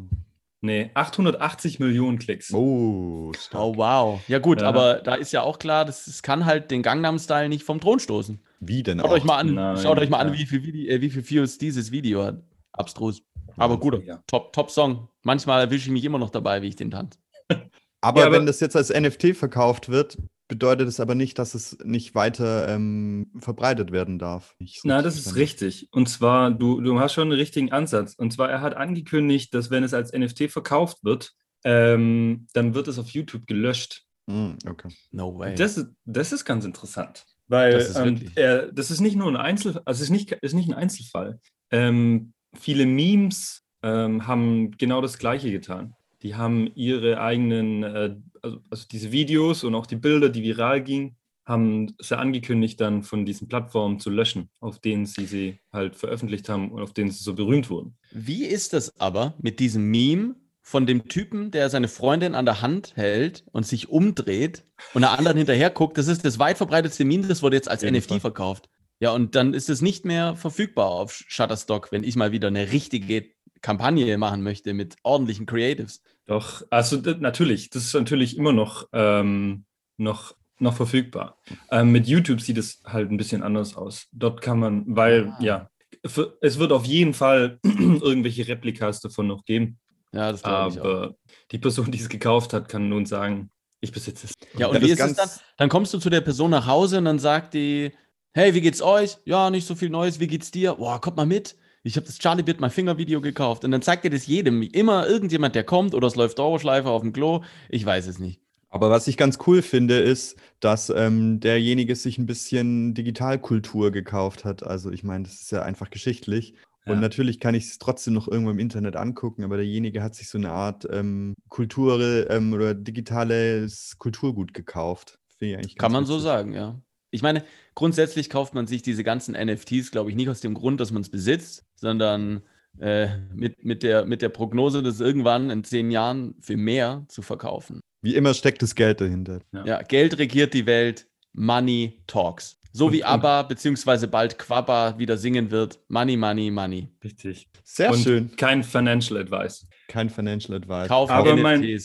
Nee, 0.62 0.92
880 0.94 1.80
Millionen 1.80 2.20
Klicks. 2.20 2.54
Oh, 2.54 3.32
stark. 3.38 3.64
Oh, 3.64 3.78
wow. 3.78 4.22
Ja, 4.28 4.40
gut, 4.40 4.62
Ja. 4.62 4.68
aber 4.68 4.96
da 4.96 5.16
ist 5.16 5.32
ja 5.32 5.42
auch 5.42 5.58
klar, 5.58 5.86
das, 5.86 6.06
das 6.06 6.22
kann 6.22 6.46
halt 6.46 6.70
den 6.70 6.84
Gangnam-Style 6.84 7.48
nicht 7.48 7.64
vom 7.64 7.80
Thron 7.80 8.00
stoßen. 8.00 8.42
Wie 8.60 8.84
denn 8.84 9.00
Schaut 9.00 9.08
auch? 9.10 9.14
euch 9.14 9.24
mal 9.24 9.38
an, 9.38 9.54
Nein, 9.54 9.78
schaut 9.78 9.98
euch 10.00 10.10
mal 10.10 10.18
an, 10.20 10.34
ja. 10.34 10.34
wie 10.38 10.46
viel, 10.46 10.64
Video, 10.64 10.92
äh, 10.94 11.00
wie 11.02 11.10
viel 11.10 11.28
Views 11.30 11.58
dieses 11.58 11.92
Video 11.92 12.24
hat. 12.26 12.44
Abstrus. 12.74 13.22
Aber 13.56 13.80
gut, 13.80 14.06
Ja. 14.06 14.22
top, 14.28 14.52
top 14.52 14.70
Song. 14.70 15.08
Manchmal 15.24 15.62
erwische 15.62 15.86
ich 15.88 15.92
mich 15.92 16.04
immer 16.04 16.20
noch 16.20 16.30
dabei, 16.30 16.62
wie 16.62 16.68
ich 16.68 16.76
den 16.76 16.92
tanze. 16.92 17.20
Aber, 18.02 18.22
Ja, 18.22 18.28
aber- 18.28 18.38
wenn 18.38 18.46
das 18.46 18.60
jetzt 18.60 18.76
als 18.76 18.90
NFT 18.90 19.34
verkauft 19.36 19.90
wird, 19.90 20.18
bedeutet 20.48 20.88
es 20.88 21.00
aber 21.00 21.14
nicht, 21.16 21.38
dass 21.38 21.54
es 21.54 21.78
nicht 21.84 22.16
weiter 22.16 22.68
ähm, 22.70 23.32
verbreitet 23.40 23.92
werden 23.92 24.18
darf. 24.18 24.56
Ich 24.58 24.80
Na, 24.84 25.02
das 25.04 25.16
ist 25.18 25.36
richtig. 25.36 25.88
Und 25.92 26.10
zwar, 26.10 26.50
du, 26.50 26.82
du 26.82 27.00
hast 27.00 27.14
schon 27.14 27.24
einen 27.30 27.40
richtigen 27.40 27.72
Ansatz. 27.72 28.16
Und 28.16 28.34
zwar, 28.34 28.50
er 28.50 28.62
hat 28.62 28.76
angekündigt, 28.76 29.54
dass 29.54 29.70
wenn 29.70 29.84
es 29.84 29.94
als 29.94 30.12
NFT 30.12 30.50
verkauft 30.50 31.04
wird, 31.04 31.34
ähm, 31.64 32.48
dann 32.54 32.74
wird 32.74 32.88
es 32.88 32.98
auf 32.98 33.10
YouTube 33.10 33.46
gelöscht. 33.46 34.06
Mm, 34.28 34.52
okay. 34.68 34.90
No 35.12 35.38
way. 35.38 35.54
Das, 35.56 35.78
ist- 35.78 35.90
das 36.06 36.32
ist 36.32 36.46
ganz 36.46 36.66
interessant. 36.66 37.26
Weil 37.48 37.72
Das 37.74 37.90
ist 37.90 37.98
ähm, 37.98 38.32
er, 38.36 38.72
das 38.72 38.92
ist 38.92 39.02
nicht 39.02 39.16
nur 39.18 39.28
ein 39.28 39.36
Einzel, 39.36 39.82
also 39.86 39.98
es 39.98 40.02
ist 40.02 40.10
nicht, 40.12 40.32
ist 40.32 40.54
nicht 40.54 40.70
ein 40.70 40.76
Einzelfall. 40.76 41.40
Ähm, 41.72 42.34
viele 42.60 42.86
Memes 42.86 43.64
ähm, 43.84 44.26
haben 44.28 44.72
genau 44.78 45.02
das 45.02 45.18
Gleiche 45.20 45.52
getan. 45.52 45.96
Die 46.22 46.36
haben 46.36 46.70
ihre 46.76 47.22
eigenen, 47.22 47.84
äh, 47.84 48.16
also, 48.42 48.60
also 48.70 48.86
diese 48.92 49.12
Videos 49.12 49.64
und 49.64 49.76
auch 49.76 49.86
die 49.86 49.96
Bilder, 49.96 50.30
die 50.30 50.44
viral 50.44 50.84
gingen, 50.84 51.16
haben 51.46 51.96
sie 52.00 52.18
angekündigt, 52.18 52.80
dann 52.80 53.02
von 53.02 53.26
diesen 53.26 53.48
Plattformen 53.48 54.00
zu 54.00 54.12
löschen, 54.12 54.50
auf 54.60 54.80
denen 54.80 55.08
sie 55.08 55.26
sie 55.26 55.60
halt 55.74 55.96
veröffentlicht 55.96 56.48
haben 56.48 56.72
und 56.72 56.82
auf 56.82 56.94
denen 56.94 57.10
sie 57.10 57.24
so 57.24 57.34
berühmt 57.34 57.70
wurden. 57.72 57.98
Wie 58.12 58.46
ist 58.46 58.74
das 58.74 59.00
aber 59.00 59.34
mit 59.42 59.60
diesem 59.60 59.90
Meme 59.90 60.36
von 60.62 60.86
dem 60.86 61.08
Typen, 61.08 61.50
der 61.50 61.72
seine 61.72 61.88
Freundin 61.88 62.36
an 62.36 62.46
der 62.46 62.62
Hand 62.62 62.96
hält 62.96 63.44
und 63.52 63.66
sich 63.66 63.90
umdreht 63.90 64.64
und 64.94 65.02
der 65.02 65.18
anderen 65.18 65.38
hinterher 65.38 65.72
guckt? 65.72 65.98
Das 65.98 66.08
ist 66.08 66.24
das 66.24 66.38
weit 66.38 66.58
verbreitetste 66.58 67.04
Meme, 67.04 67.28
das 67.28 67.42
wurde 67.42 67.56
jetzt 67.56 67.70
als 67.70 67.82
jeden 67.82 67.96
NFT 67.96 68.22
verkauft. 68.22 68.70
Ja, 69.02 69.12
und 69.14 69.34
dann 69.36 69.54
ist 69.54 69.70
es 69.70 69.82
nicht 69.82 70.06
mehr 70.06 70.36
verfügbar 70.36 70.92
auf 70.92 71.14
Shutterstock, 71.14 71.92
wenn 71.92 72.04
ich 72.04 72.18
mal 72.18 72.34
wieder 72.34 72.50
eine 72.50 72.72
richtige 72.74 73.26
Kampagne 73.62 74.18
machen 74.18 74.42
möchte 74.42 74.74
mit 74.74 74.96
ordentlichen 75.04 75.46
Creatives. 75.46 76.02
Doch, 76.26 76.64
also 76.70 76.98
natürlich, 76.98 77.70
das 77.70 77.84
ist 77.86 77.94
natürlich 77.94 78.38
immer 78.38 78.54
noch, 78.54 78.88
ähm, 78.94 79.66
noch, 79.98 80.36
noch 80.60 80.76
verfügbar. 80.76 81.38
Ähm, 81.72 81.92
mit 81.92 82.08
YouTube 82.08 82.42
sieht 82.42 82.58
es 82.58 82.82
halt 82.86 83.10
ein 83.12 83.18
bisschen 83.18 83.44
anders 83.44 83.76
aus. 83.76 84.08
Dort 84.12 84.42
kann 84.42 84.60
man, 84.60 84.84
weil, 84.88 85.28
Ah. 85.28 85.44
ja, 85.44 85.70
für, 86.06 86.38
es 86.42 86.60
wird 86.60 86.72
auf 86.72 86.86
jeden 86.86 87.14
Fall 87.14 87.60
irgendwelche 87.64 88.48
Replikas 88.48 89.02
davon 89.02 89.28
noch 89.28 89.44
geben. 89.46 89.80
Ja, 90.12 90.32
das 90.32 90.42
glaube 90.44 90.74
ich 90.74 90.80
auch. 90.80 90.86
Aber 90.86 91.16
die 91.52 91.58
Person, 91.60 91.92
die 91.92 92.00
es 92.00 92.10
gekauft 92.10 92.54
hat, 92.54 92.68
kann 92.70 92.90
nun 92.90 93.06
sagen, 93.06 93.50
ich 93.82 93.92
besitze 93.92 94.28
es. 94.28 94.34
Ja, 94.58 94.68
und 94.68 94.76
Ja, 94.76 94.82
wie 94.82 94.90
das 94.90 95.00
ist 95.00 95.06
es 95.12 95.16
dann? 95.16 95.30
Dann 95.58 95.70
kommst 95.70 95.94
du 95.94 96.00
zu 96.00 96.10
der 96.10 96.22
Person 96.22 96.52
nach 96.52 96.66
Hause 96.68 96.98
und 96.98 97.06
dann 97.06 97.20
sagt 97.20 97.54
die, 97.54 97.92
hey, 98.34 98.54
wie 98.54 98.62
geht's 98.62 98.82
euch? 98.82 99.18
Ja, 99.26 99.50
nicht 99.50 99.66
so 99.68 99.76
viel 99.76 99.90
Neues, 99.90 100.20
wie 100.20 100.28
geht's 100.28 100.52
dir? 100.52 100.76
Boah, 100.76 101.00
kommt 101.00 101.18
mal 101.18 101.26
mit. 101.26 101.56
Ich 101.84 101.96
habe 101.96 102.06
das 102.06 102.20
Charlie 102.20 102.44
Bit 102.44 102.60
mein 102.60 102.72
Finger 102.72 102.98
Video 102.98 103.22
gekauft 103.22 103.64
und 103.64 103.72
dann 103.72 103.82
zeigt 103.82 104.04
dir 104.04 104.10
das 104.10 104.28
jedem, 104.28 104.62
immer 104.62 105.08
irgendjemand, 105.08 105.56
der 105.56 105.64
kommt 105.64 105.96
oder 105.96 106.08
es 106.08 106.16
läuft 106.16 106.40
Dauerschleife 106.40 106.90
auf 106.90 107.02
dem 107.02 107.14
Klo, 107.14 107.44
ich 107.70 107.86
weiß 107.86 108.08
es 108.08 108.20
nicht. 108.20 108.42
Aber 108.70 108.92
was 108.92 109.08
ich 109.08 109.18
ganz 109.18 109.40
cool 109.48 109.62
finde, 109.62 109.98
ist, 109.98 110.38
dass 110.60 110.90
ähm, 110.90 111.40
derjenige 111.40 111.96
sich 111.96 112.18
ein 112.18 112.28
bisschen 112.28 112.94
Digitalkultur 112.94 113.92
gekauft 113.92 114.46
hat. 114.46 114.62
Also 114.62 114.92
ich 114.92 115.04
meine, 115.04 115.24
das 115.24 115.42
ist 115.42 115.52
ja 115.52 115.64
einfach 115.64 115.90
geschichtlich. 115.90 116.54
Ja. 116.86 116.94
Und 116.94 117.00
natürlich 117.00 117.40
kann 117.40 117.56
ich 117.56 117.66
es 117.66 117.80
trotzdem 117.80 118.14
noch 118.14 118.28
irgendwo 118.28 118.52
im 118.52 118.60
Internet 118.60 118.96
angucken, 118.96 119.44
aber 119.44 119.58
derjenige 119.58 120.04
hat 120.04 120.16
sich 120.16 120.30
so 120.30 120.38
eine 120.38 120.52
Art 120.52 120.88
ähm, 120.92 121.36
Kultur 121.50 122.30
ähm, 122.30 122.54
oder 122.54 122.76
digitales 122.76 123.96
Kulturgut 123.98 124.54
gekauft. 124.54 125.20
Finde 125.38 125.54
ich 125.54 125.58
eigentlich 125.58 125.76
Kann 125.78 125.92
ganz 125.92 125.94
man 125.94 126.06
so 126.06 126.16
witzig. 126.16 126.24
sagen, 126.26 126.54
ja. 126.54 126.80
Ich 127.12 127.22
meine, 127.22 127.44
grundsätzlich 127.76 128.30
kauft 128.30 128.54
man 128.54 128.68
sich 128.68 128.82
diese 128.82 129.04
ganzen 129.04 129.34
NFTs, 129.34 129.92
glaube 129.92 130.10
ich, 130.10 130.16
nicht 130.16 130.30
aus 130.30 130.42
dem 130.42 130.54
Grund, 130.54 130.80
dass 130.80 130.92
man 130.92 131.02
es 131.02 131.10
besitzt, 131.10 131.66
sondern 131.76 132.42
äh, 132.80 133.08
mit, 133.34 133.64
mit, 133.66 133.84
der, 133.84 134.06
mit 134.06 134.22
der 134.22 134.30
Prognose, 134.30 134.84
das 134.84 135.00
irgendwann 135.00 135.50
in 135.50 135.64
zehn 135.64 135.92
Jahren 135.92 136.36
für 136.40 136.58
mehr 136.58 137.06
zu 137.08 137.22
verkaufen. 137.22 137.82
Wie 138.02 138.16
immer 138.16 138.34
steckt 138.34 138.62
das 138.62 138.76
Geld 138.76 139.02
dahinter. 139.02 139.42
Ja. 139.52 139.66
Ja, 139.66 139.82
Geld 139.82 140.18
regiert 140.18 140.54
die 140.54 140.66
Welt, 140.66 141.08
Money 141.34 142.02
talks. 142.08 142.60
So 142.72 142.94
wie 142.94 143.04
ABBA 143.04 143.44
beziehungsweise 143.44 144.08
bald 144.08 144.38
Quabba 144.38 144.98
wieder 145.00 145.18
singen 145.18 145.50
wird, 145.50 145.80
Money, 145.88 146.16
Money, 146.16 146.52
Money. 146.52 146.90
Richtig. 147.04 147.50
Sehr 147.64 147.92
Und 147.92 148.00
schön. 148.00 148.36
Kein 148.36 148.64
Financial 148.64 149.20
Advice. 149.20 149.68
Kein 149.88 150.10
Financial 150.10 150.56
Advice. 150.56 150.88
Kauft 150.88 151.12
Aber 151.12 151.34
NFTs. 151.34 151.42
Mein 151.44 151.82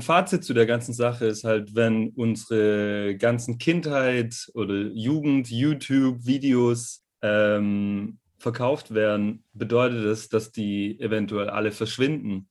Fazit 0.00 0.44
zu 0.44 0.54
der 0.54 0.66
ganzen 0.66 0.92
Sache 0.92 1.26
ist 1.26 1.44
halt, 1.44 1.74
wenn 1.74 2.10
unsere 2.10 3.16
ganzen 3.16 3.58
Kindheit 3.58 4.50
oder 4.54 4.74
Jugend, 4.74 5.50
YouTube-Videos 5.50 7.04
ähm, 7.22 8.18
verkauft 8.38 8.92
werden, 8.94 9.44
bedeutet 9.52 10.04
das, 10.04 10.28
dass 10.28 10.50
die 10.52 10.98
eventuell 11.00 11.50
alle 11.50 11.72
verschwinden 11.72 12.48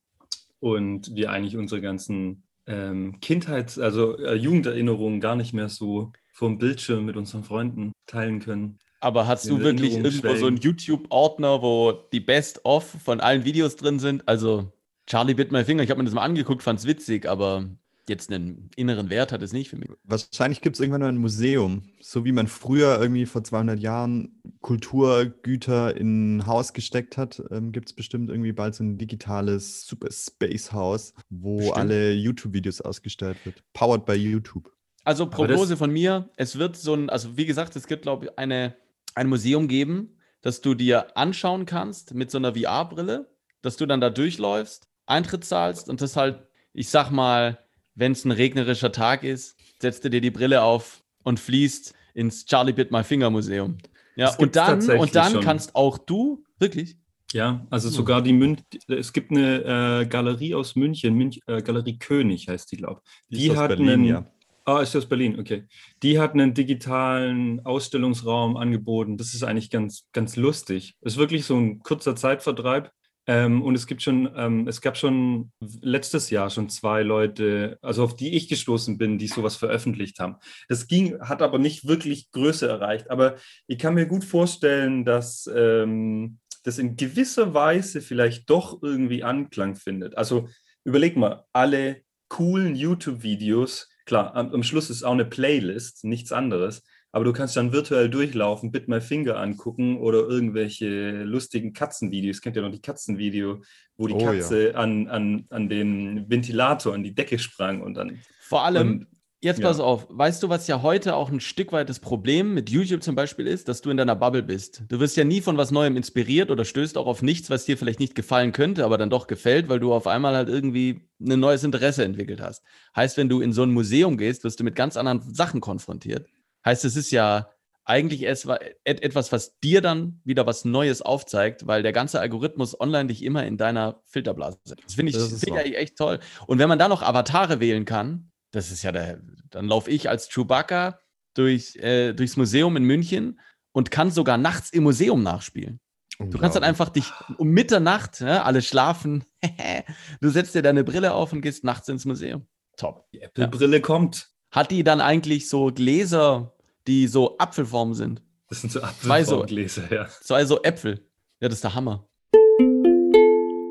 und 0.60 1.14
wir 1.14 1.30
eigentlich 1.30 1.56
unsere 1.56 1.80
ganzen 1.80 2.44
ähm, 2.66 3.20
Kindheits-, 3.20 3.78
also 3.78 4.16
äh, 4.18 4.34
Jugenderinnerungen 4.34 5.20
gar 5.20 5.36
nicht 5.36 5.52
mehr 5.52 5.68
so 5.68 6.12
vom 6.32 6.58
Bildschirm 6.58 7.04
mit 7.04 7.16
unseren 7.16 7.44
Freunden 7.44 7.92
teilen 8.06 8.40
können. 8.40 8.78
Aber 9.00 9.26
hast 9.26 9.48
du 9.48 9.60
wirklich 9.60 9.96
irgendwo 9.96 10.34
so 10.34 10.46
einen. 10.46 10.58
YouTube-Ordner, 10.58 11.62
wo 11.62 11.92
die 12.12 12.20
Best-of 12.20 12.84
von 12.84 13.20
allen 13.20 13.44
Videos 13.44 13.76
drin 13.76 13.98
sind? 13.98 14.28
Also, 14.28 14.72
Charlie 15.10 15.34
Bit 15.34 15.50
My 15.50 15.64
Finger, 15.64 15.82
ich 15.82 15.90
habe 15.90 15.98
mir 15.98 16.04
das 16.04 16.14
mal 16.14 16.22
angeguckt, 16.22 16.62
fand 16.62 16.78
es 16.78 16.86
witzig, 16.86 17.28
aber 17.28 17.68
jetzt 18.08 18.30
einen 18.30 18.70
inneren 18.76 19.10
Wert 19.10 19.32
hat 19.32 19.42
es 19.42 19.52
nicht 19.52 19.68
für 19.68 19.76
mich. 19.76 19.88
Wahrscheinlich 20.04 20.60
gibt 20.60 20.76
es 20.76 20.80
irgendwann 20.80 21.00
mal 21.00 21.08
ein 21.08 21.16
Museum, 21.16 21.82
so 22.00 22.24
wie 22.24 22.30
man 22.30 22.46
früher 22.46 23.00
irgendwie 23.00 23.26
vor 23.26 23.42
200 23.42 23.80
Jahren 23.80 24.40
Kulturgüter 24.60 25.96
in 25.96 26.36
ein 26.36 26.46
Haus 26.46 26.74
gesteckt 26.74 27.16
hat, 27.16 27.42
ähm, 27.50 27.72
gibt 27.72 27.88
es 27.88 27.92
bestimmt 27.92 28.30
irgendwie 28.30 28.52
bald 28.52 28.76
so 28.76 28.84
ein 28.84 28.98
digitales 28.98 29.84
Super 29.84 30.12
Space 30.12 30.70
Haus, 30.70 31.12
wo 31.28 31.56
Bestimmt. 31.56 31.76
alle 31.76 32.12
YouTube-Videos 32.12 32.80
ausgestellt 32.80 33.36
wird. 33.44 33.64
Powered 33.72 34.06
by 34.06 34.12
YouTube. 34.12 34.70
Also 35.02 35.28
Prognose 35.28 35.76
von 35.76 35.90
mir, 35.90 36.30
es 36.36 36.56
wird 36.56 36.76
so 36.76 36.94
ein, 36.94 37.10
also 37.10 37.36
wie 37.36 37.46
gesagt, 37.46 37.74
es 37.74 37.88
gibt, 37.88 38.02
glaube 38.02 38.26
ich, 38.26 38.38
eine, 38.38 38.76
ein 39.16 39.28
Museum 39.28 39.66
geben, 39.66 40.20
das 40.40 40.60
du 40.60 40.74
dir 40.74 41.16
anschauen 41.16 41.66
kannst 41.66 42.14
mit 42.14 42.30
so 42.30 42.38
einer 42.38 42.54
VR-Brille, 42.54 43.28
dass 43.60 43.76
du 43.76 43.86
dann 43.86 44.00
da 44.00 44.08
durchläufst, 44.10 44.89
Eintritt 45.10 45.44
zahlst 45.44 45.88
und 45.88 46.00
das 46.00 46.16
halt, 46.16 46.42
ich 46.72 46.88
sag 46.88 47.10
mal, 47.10 47.58
wenn 47.94 48.12
es 48.12 48.24
ein 48.24 48.30
regnerischer 48.30 48.92
Tag 48.92 49.24
ist, 49.24 49.56
setzt 49.80 50.04
du 50.04 50.10
dir 50.10 50.20
die 50.20 50.30
Brille 50.30 50.62
auf 50.62 51.02
und 51.22 51.38
fließt 51.40 51.94
ins 52.14 52.46
Charlie 52.46 52.72
Bit 52.72 52.90
My 52.90 53.02
Finger 53.04 53.30
Museum. 53.30 53.78
Ja, 54.16 54.34
und 54.36 54.56
dann, 54.56 54.80
und 54.90 55.14
dann 55.14 55.32
schon. 55.32 55.42
kannst 55.42 55.74
auch 55.74 55.98
du, 55.98 56.44
wirklich, 56.58 56.96
Ja, 57.32 57.64
also 57.70 57.88
Hm. 57.88 57.94
sogar 57.94 58.22
die 58.22 58.32
Münch, 58.32 58.60
es 58.88 59.12
gibt 59.12 59.30
eine 59.30 60.00
äh, 60.02 60.06
Galerie 60.06 60.54
aus 60.54 60.74
München, 60.76 61.14
Münch, 61.14 61.40
äh, 61.46 61.62
Galerie 61.62 61.98
König 61.98 62.48
heißt 62.48 62.72
die, 62.72 62.76
glaube 62.76 63.02
ich. 63.28 63.38
Die 63.38 63.46
ist 63.46 63.52
aus 63.52 63.58
hat 63.58 63.68
Berlin, 63.68 63.88
einen, 63.88 64.04
ja. 64.04 64.26
Ah, 64.64 64.80
ist 64.80 64.94
aus 64.96 65.06
Berlin, 65.06 65.38
okay. 65.40 65.64
Die 66.02 66.18
hat 66.18 66.32
einen 66.34 66.54
digitalen 66.54 67.64
Ausstellungsraum 67.64 68.56
angeboten. 68.56 69.16
Das 69.16 69.32
ist 69.34 69.42
eigentlich 69.42 69.70
ganz, 69.70 70.04
ganz 70.12 70.36
lustig. 70.36 70.94
Ist 71.00 71.16
wirklich 71.16 71.44
so 71.44 71.56
ein 71.56 71.80
kurzer 71.80 72.14
Zeitvertreib. 72.14 72.92
Ähm, 73.30 73.62
und 73.62 73.76
es 73.76 73.86
gibt 73.86 74.02
schon, 74.02 74.28
ähm, 74.34 74.66
es 74.66 74.80
gab 74.80 74.96
schon 74.96 75.52
letztes 75.60 76.30
Jahr 76.30 76.50
schon 76.50 76.68
zwei 76.68 77.04
Leute, 77.04 77.78
also 77.80 78.02
auf 78.02 78.16
die 78.16 78.34
ich 78.34 78.48
gestoßen 78.48 78.98
bin, 78.98 79.18
die 79.18 79.28
sowas 79.28 79.54
veröffentlicht 79.54 80.18
haben. 80.18 80.34
Das 80.68 80.88
ging, 80.88 81.20
hat 81.20 81.40
aber 81.40 81.60
nicht 81.60 81.86
wirklich 81.86 82.32
Größe 82.32 82.66
erreicht. 82.66 83.08
Aber 83.08 83.36
ich 83.68 83.78
kann 83.78 83.94
mir 83.94 84.06
gut 84.06 84.24
vorstellen, 84.24 85.04
dass 85.04 85.48
ähm, 85.54 86.38
das 86.64 86.78
in 86.78 86.96
gewisser 86.96 87.54
Weise 87.54 88.00
vielleicht 88.00 88.50
doch 88.50 88.82
irgendwie 88.82 89.22
Anklang 89.22 89.76
findet. 89.76 90.18
Also 90.18 90.48
überleg 90.82 91.16
mal, 91.16 91.44
alle 91.52 92.02
coolen 92.26 92.74
YouTube-Videos, 92.74 93.90
klar, 94.06 94.34
am, 94.34 94.52
am 94.52 94.64
Schluss 94.64 94.90
ist 94.90 95.04
auch 95.04 95.12
eine 95.12 95.24
Playlist, 95.24 96.02
nichts 96.02 96.32
anderes, 96.32 96.82
aber 97.12 97.24
du 97.24 97.32
kannst 97.32 97.56
dann 97.56 97.72
virtuell 97.72 98.08
durchlaufen, 98.08 98.70
Bit 98.72 98.88
My 98.88 99.00
Finger 99.00 99.36
angucken 99.36 99.98
oder 99.98 100.18
irgendwelche 100.28 101.24
lustigen 101.24 101.72
Katzenvideos. 101.72 102.40
Kennt 102.40 102.56
ihr 102.56 102.62
noch 102.62 102.70
die 102.70 102.80
Katzenvideo, 102.82 103.62
wo 103.96 104.06
die 104.06 104.14
Oh, 104.14 104.20
ja. 104.20 104.32
Katze 104.32 104.74
an, 104.76 105.08
an, 105.08 105.46
an 105.50 105.68
den 105.68 106.28
Ventilator, 106.30 106.94
an 106.94 107.02
die 107.02 107.14
Decke 107.14 107.38
sprang 107.38 107.82
und 107.82 107.94
dann. 107.94 108.20
vor 108.40 108.64
allem, 108.64 108.88
Und- 108.90 109.06
Jetzt 109.42 109.58
Ja. 109.60 109.68
pass 109.68 109.80
auf, 109.80 110.06
weißt 110.10 110.42
du, 110.42 110.50
was 110.50 110.66
ja 110.66 110.82
heute 110.82 111.14
auch 111.16 111.30
ein 111.30 111.40
Stück 111.40 111.72
weit 111.72 111.88
das 111.88 111.98
Problem 111.98 112.52
mit 112.52 112.68
YouTube 112.68 113.02
zum 113.02 113.14
Beispiel 113.14 113.46
ist, 113.46 113.68
dass 113.68 113.80
du 113.80 113.88
in 113.88 113.96
deiner 113.96 114.14
Bubble 114.14 114.42
bist. 114.42 114.82
Du 114.90 115.00
wirst 115.00 115.16
ja 115.16 115.24
nie 115.24 115.40
von 115.40 115.56
was 115.56 115.70
Neuem 115.70 115.96
inspiriert 115.96 116.50
oder 116.50 116.66
stößt 116.66 116.98
auch 116.98 117.06
auf 117.06 117.22
nichts, 117.22 117.48
was 117.48 117.64
dir 117.64 117.78
vielleicht 117.78 118.00
nicht 118.00 118.14
gefallen 118.14 118.52
könnte, 118.52 118.84
aber 118.84 118.98
dann 118.98 119.08
doch 119.08 119.28
gefällt, 119.28 119.70
weil 119.70 119.80
du 119.80 119.94
auf 119.94 120.06
einmal 120.06 120.34
halt 120.34 120.50
irgendwie 120.50 121.08
ein 121.22 121.40
neues 121.40 121.64
Interesse 121.64 122.04
entwickelt 122.04 122.42
hast. 122.42 122.62
Heißt, 122.94 123.16
wenn 123.16 123.30
du 123.30 123.40
in 123.40 123.54
so 123.54 123.62
ein 123.62 123.70
Museum 123.72 124.18
gehst, 124.18 124.44
wirst 124.44 124.60
du 124.60 124.64
mit 124.64 124.74
ganz 124.76 124.98
anderen 124.98 125.22
Sachen 125.34 125.62
konfrontiert. 125.62 126.28
Heißt, 126.64 126.84
es 126.84 126.96
ist 126.96 127.10
ja 127.10 127.50
eigentlich 127.84 128.22
erst 128.22 128.46
etwas, 128.84 129.32
was 129.32 129.58
dir 129.58 129.80
dann 129.80 130.20
wieder 130.24 130.46
was 130.46 130.64
Neues 130.64 131.02
aufzeigt, 131.02 131.66
weil 131.66 131.82
der 131.82 131.92
ganze 131.92 132.20
Algorithmus 132.20 132.78
online 132.78 133.08
dich 133.08 133.24
immer 133.24 133.44
in 133.44 133.56
deiner 133.56 134.00
Filterblase 134.06 134.58
setzt. 134.64 134.84
Das 134.84 134.94
finde 134.94 135.10
ich, 135.10 135.16
Das 135.16 135.40
find 135.40 135.58
ich 135.64 135.76
echt 135.76 135.96
toll. 135.96 136.20
Und 136.46 136.58
wenn 136.58 136.68
man 136.68 136.78
da 136.78 136.88
noch 136.88 137.02
Avatare 137.02 137.58
wählen 137.58 137.84
kann, 137.84 138.30
das 138.52 138.70
ist 138.70 138.82
ja 138.82 138.92
der, 138.92 139.20
dann 139.50 139.66
laufe 139.66 139.90
ich 139.90 140.08
als 140.08 140.28
Chewbacca 140.28 140.98
durch, 141.34 141.76
äh, 141.76 142.12
durchs 142.12 142.36
Museum 142.36 142.76
in 142.76 142.84
München 142.84 143.40
und 143.72 143.90
kann 143.90 144.10
sogar 144.10 144.38
nachts 144.38 144.70
im 144.70 144.84
Museum 144.84 145.22
nachspielen. 145.22 145.80
Du 146.18 146.38
kannst 146.38 146.54
dann 146.54 146.64
einfach 146.64 146.90
dich 146.90 147.10
um 147.38 147.48
Mitternacht, 147.48 148.20
ja, 148.20 148.42
alle 148.42 148.60
schlafen, 148.60 149.24
du 150.20 150.28
setzt 150.28 150.54
dir 150.54 150.60
deine 150.60 150.84
Brille 150.84 151.14
auf 151.14 151.32
und 151.32 151.40
gehst 151.40 151.64
nachts 151.64 151.88
ins 151.88 152.04
Museum. 152.04 152.46
Top. 152.76 153.06
Die 153.12 153.22
Apple-Brille 153.22 153.80
kommt. 153.80 154.29
Hat 154.50 154.72
die 154.72 154.82
dann 154.82 155.00
eigentlich 155.00 155.48
so 155.48 155.66
Gläser, 155.66 156.52
die 156.88 157.06
so 157.06 157.38
Apfelform 157.38 157.94
sind? 157.94 158.20
Das 158.48 158.60
sind 158.62 158.72
so 158.72 158.80
Zwei 158.80 159.22
so- 159.22 159.42
Apfelformgläser, 159.42 159.92
ja. 159.94 160.08
Zwei 160.08 160.44
so 160.44 160.60
Äpfel. 160.62 161.06
Ja, 161.40 161.48
das 161.48 161.58
ist 161.58 161.64
der 161.64 161.74
Hammer. 161.76 162.08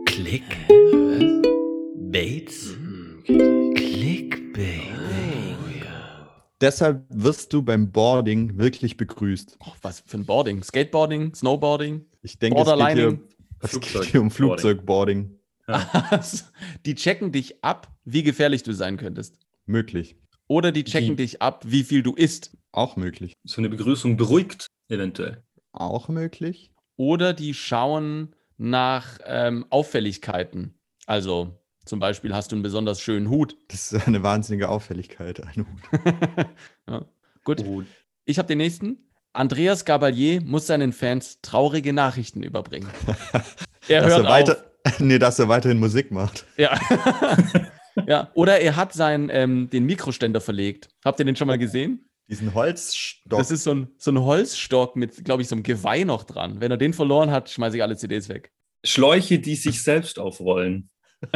Klick. 0.05 0.43
Bates. 1.95 2.75
Clickbait. 3.25 4.79
Deshalb 6.61 7.05
wirst 7.09 7.51
du 7.53 7.61
beim 7.61 7.91
Boarding 7.91 8.57
wirklich 8.57 8.95
begrüßt. 8.97 9.57
Oh, 9.59 9.71
was 9.81 9.99
für 10.05 10.17
ein 10.17 10.25
Boarding? 10.25 10.63
Skateboarding? 10.63 11.33
Snowboarding? 11.33 12.05
Ich 12.21 12.39
denke, 12.39 12.59
es 12.59 12.65
geht, 12.65 12.75
Borderlining? 12.77 13.09
hier, 13.17 13.27
es 13.61 13.79
geht 13.79 14.03
hier 14.05 14.21
um 14.21 14.31
Flugzeugboarding. 14.31 15.37
die 16.85 16.95
checken 16.95 17.31
dich 17.33 17.63
ab, 17.63 17.87
wie 18.05 18.23
gefährlich 18.23 18.63
du 18.63 18.73
sein 18.73 18.95
könntest. 18.97 19.37
Möglich. 19.65 20.15
Oder 20.49 20.71
die 20.73 20.83
checken 20.83 21.11
Wie? 21.11 21.15
dich 21.17 21.41
ab, 21.41 21.63
wie 21.65 21.83
viel 21.83 22.01
du 22.03 22.13
isst. 22.15 22.57
Auch 22.71 22.95
möglich. 22.97 23.33
So 23.43 23.61
eine 23.61 23.69
Begrüßung 23.69 24.17
beruhigt, 24.17 24.67
eventuell. 24.89 25.43
Auch 25.71 26.09
möglich. 26.09 26.71
Oder 26.97 27.33
die 27.33 27.53
schauen 27.53 28.35
nach 28.57 29.19
ähm, 29.25 29.65
Auffälligkeiten. 29.69 30.73
Also 31.05 31.55
zum 31.85 31.99
Beispiel 31.99 32.33
hast 32.33 32.51
du 32.51 32.55
einen 32.55 32.63
besonders 32.63 32.99
schönen 32.99 33.29
Hut. 33.29 33.55
Das 33.69 33.91
ist 33.93 34.07
eine 34.07 34.23
wahnsinnige 34.23 34.69
Auffälligkeit. 34.69 35.39
Ein 35.45 35.65
Hut. 35.67 36.03
ja. 36.89 37.05
Gut, 37.43 37.63
Oh, 37.65 37.83
ich 38.25 38.37
habe 38.39 38.47
den 38.47 38.57
nächsten. 38.57 38.97
Andreas 39.33 39.85
Gabalier 39.85 40.41
muss 40.41 40.65
seinen 40.67 40.91
Fans 40.93 41.39
traurige 41.43 41.93
Nachrichten 41.93 42.41
überbringen. 42.43 42.89
Er 43.87 44.01
dass 44.01 44.11
hört 44.11 44.25
er 44.25 44.29
weiter, 44.29 44.65
auf. 44.85 44.99
nee, 44.99 45.17
dass 45.17 45.39
er 45.39 45.47
weiterhin 45.47 45.79
Musik 45.79 46.11
macht. 46.11 46.45
Ja. 46.57 46.77
Ja. 48.07 48.31
Oder 48.33 48.59
er 48.59 48.75
hat 48.75 48.93
seinen, 48.93 49.29
ähm, 49.31 49.69
den 49.69 49.85
Mikroständer 49.85 50.41
verlegt. 50.41 50.89
Habt 51.03 51.19
ihr 51.19 51.25
den 51.25 51.35
schon 51.35 51.47
mal 51.47 51.57
gesehen? 51.57 52.09
Diesen 52.29 52.53
Holzstock. 52.53 53.39
Das 53.39 53.49
ist 53.49 53.63
so 53.63 53.73
ein, 53.73 53.87
so 53.97 54.11
ein 54.11 54.19
Holzstock 54.19 54.95
mit, 54.95 55.25
glaube 55.25 55.41
ich, 55.41 55.47
so 55.47 55.55
einem 55.55 55.63
Geweih 55.63 56.03
noch 56.03 56.23
dran. 56.23 56.61
Wenn 56.61 56.69
er 56.69 56.77
den 56.77 56.93
verloren 56.93 57.31
hat, 57.31 57.49
schmeiße 57.49 57.77
ich 57.77 57.83
alle 57.83 57.97
CDs 57.97 58.29
weg. 58.29 58.51
Schläuche, 58.83 59.39
die 59.39 59.55
sich 59.55 59.81
selbst 59.81 60.19
aufrollen. 60.19 60.89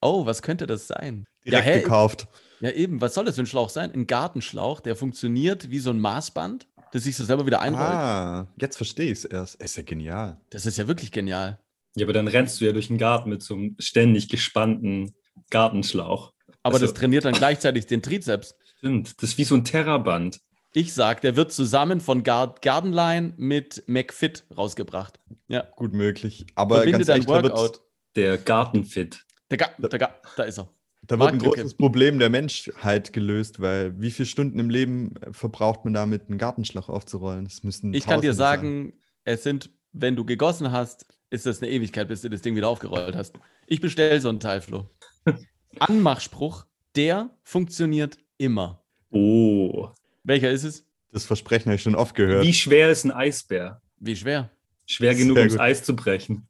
oh, 0.00 0.24
was 0.24 0.42
könnte 0.42 0.66
das 0.66 0.86
sein? 0.86 1.26
direkt 1.50 1.66
ja, 1.66 1.72
hä? 1.72 1.80
gekauft. 1.80 2.28
Ja, 2.60 2.70
eben. 2.70 3.00
Was 3.00 3.14
soll 3.14 3.24
das 3.24 3.36
für 3.36 3.42
ein 3.42 3.46
Schlauch 3.46 3.68
sein? 3.68 3.92
Ein 3.92 4.06
Gartenschlauch, 4.06 4.80
der 4.80 4.96
funktioniert 4.96 5.70
wie 5.70 5.78
so 5.78 5.90
ein 5.90 6.00
Maßband, 6.00 6.66
das 6.92 7.04
sich 7.04 7.16
so 7.16 7.24
selber 7.24 7.46
wieder 7.46 7.60
einrollt. 7.60 7.88
Ah, 7.88 8.48
jetzt 8.60 8.76
verstehe 8.76 9.06
ich 9.06 9.18
es 9.18 9.24
erst. 9.24 9.62
Ist 9.62 9.76
ja 9.76 9.82
genial. 9.82 10.40
Das 10.50 10.66
ist 10.66 10.78
ja 10.78 10.88
wirklich 10.88 11.12
genial. 11.12 11.58
Ja, 11.96 12.06
aber 12.06 12.12
dann 12.12 12.28
rennst 12.28 12.60
du 12.60 12.64
ja 12.66 12.72
durch 12.72 12.88
den 12.88 12.98
Garten 12.98 13.30
mit 13.30 13.42
so 13.42 13.54
einem 13.54 13.76
ständig 13.78 14.28
gespannten 14.28 15.14
Gartenschlauch. 15.50 16.32
Aber 16.62 16.74
Also- 16.76 16.86
das 16.86 16.94
trainiert 16.94 17.24
dann 17.24 17.34
gleichzeitig 17.34 17.86
den 17.86 18.02
Trizeps. 18.02 18.54
Stimmt, 18.78 19.22
das 19.22 19.30
ist 19.30 19.38
wie 19.38 19.44
so 19.44 19.54
ein 19.56 19.64
Terraband. 19.64 20.40
Ich 20.74 20.92
sag, 20.92 21.22
der 21.22 21.34
wird 21.34 21.50
zusammen 21.52 22.00
von 22.00 22.22
Gar 22.22 22.54
Gardenline 22.60 23.32
mit 23.36 23.82
McFit 23.86 24.44
rausgebracht. 24.56 25.18
Ja. 25.48 25.66
Gut 25.76 25.94
möglich. 25.94 26.46
Aber 26.54 26.76
Verbinde 26.76 26.98
ganz 26.98 27.08
ehrlich, 27.08 27.26
da 27.26 27.42
wird, 27.42 27.52
Workout. 27.54 27.80
Der 28.16 28.36
Gartenfit. 28.38 29.24
Der 29.50 29.56
Ga 29.58 29.68
der 29.78 29.98
Ga 29.98 30.14
da 30.36 30.42
ist 30.42 30.58
er. 30.58 30.68
da 31.06 31.18
wird 31.18 31.30
ein 31.32 31.38
großes 31.38 31.74
Problem 31.74 32.18
der 32.18 32.28
Menschheit 32.28 33.12
gelöst, 33.14 33.60
weil 33.60 33.98
wie 34.00 34.10
viele 34.10 34.26
Stunden 34.26 34.58
im 34.58 34.68
Leben 34.68 35.14
verbraucht 35.32 35.84
man 35.84 35.94
damit, 35.94 36.28
einen 36.28 36.36
Gartenschlauch 36.38 36.88
aufzurollen? 36.90 37.44
Das 37.44 37.62
müssen 37.62 37.94
Ich 37.94 38.04
kann 38.04 38.20
dir 38.20 38.28
Tausende 38.30 38.34
sein. 38.34 38.58
sagen, 38.60 38.92
es 39.24 39.42
sind, 39.42 39.70
wenn 39.92 40.16
du 40.16 40.24
gegossen 40.26 40.70
hast, 40.70 41.06
ist 41.30 41.46
das 41.46 41.62
eine 41.62 41.70
Ewigkeit, 41.70 42.08
bis 42.08 42.22
du 42.22 42.30
das 42.30 42.42
Ding 42.42 42.56
wieder 42.56 42.68
aufgerollt 42.68 43.16
hast. 43.16 43.38
Ich 43.66 43.80
bestelle 43.80 44.20
so 44.20 44.28
einen 44.28 44.40
Teil, 44.40 44.60
Flo. 44.60 44.88
Anmachspruch, 45.78 46.66
der 46.96 47.30
funktioniert 47.42 48.18
immer. 48.38 48.82
Oh. 49.10 49.88
Welcher 50.24 50.50
ist 50.50 50.64
es? 50.64 50.86
Das 51.12 51.24
Versprechen 51.24 51.66
habe 51.66 51.76
ich 51.76 51.82
schon 51.82 51.94
oft 51.94 52.14
gehört. 52.14 52.44
Wie 52.44 52.52
schwer 52.52 52.90
ist 52.90 53.04
ein 53.04 53.12
Eisbär? 53.12 53.80
Wie 53.98 54.16
schwer? 54.16 54.50
Schwer 54.86 55.14
genug, 55.14 55.36
Sehr 55.36 55.42
ums 55.42 55.54
gut. 55.54 55.60
Eis 55.60 55.84
zu 55.84 55.96
brechen. 55.96 56.48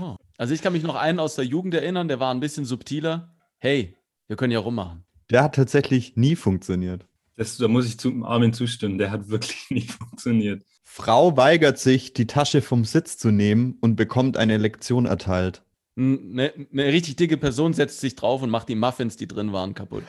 Oh. 0.00 0.16
Also 0.38 0.54
ich 0.54 0.62
kann 0.62 0.72
mich 0.72 0.82
noch 0.82 0.94
einen 0.94 1.18
aus 1.18 1.36
der 1.36 1.44
Jugend 1.44 1.74
erinnern, 1.74 2.08
der 2.08 2.20
war 2.20 2.32
ein 2.32 2.40
bisschen 2.40 2.64
subtiler. 2.64 3.34
Hey, 3.58 3.96
wir 4.26 4.36
können 4.36 4.52
ja 4.52 4.58
rummachen. 4.58 5.04
Der 5.30 5.42
hat 5.42 5.54
tatsächlich 5.54 6.16
nie 6.16 6.36
funktioniert. 6.36 7.06
Das, 7.36 7.56
da 7.58 7.68
muss 7.68 7.86
ich 7.86 7.98
zum 7.98 8.24
Armin 8.24 8.52
zustimmen. 8.52 8.98
Der 8.98 9.10
hat 9.10 9.28
wirklich 9.28 9.66
nie 9.70 9.86
funktioniert. 9.86 10.64
Frau 10.88 11.36
weigert 11.36 11.78
sich, 11.78 12.12
die 12.14 12.28
Tasche 12.28 12.62
vom 12.62 12.84
Sitz 12.84 13.18
zu 13.18 13.32
nehmen 13.32 13.76
und 13.80 13.96
bekommt 13.96 14.36
eine 14.36 14.56
Lektion 14.56 15.04
erteilt. 15.04 15.62
Eine, 15.96 16.52
eine 16.72 16.84
richtig 16.86 17.16
dicke 17.16 17.36
Person 17.36 17.74
setzt 17.74 18.00
sich 18.00 18.14
drauf 18.14 18.40
und 18.40 18.50
macht 18.50 18.68
die 18.68 18.76
Muffins, 18.76 19.16
die 19.16 19.26
drin 19.26 19.52
waren, 19.52 19.74
kaputt. 19.74 20.04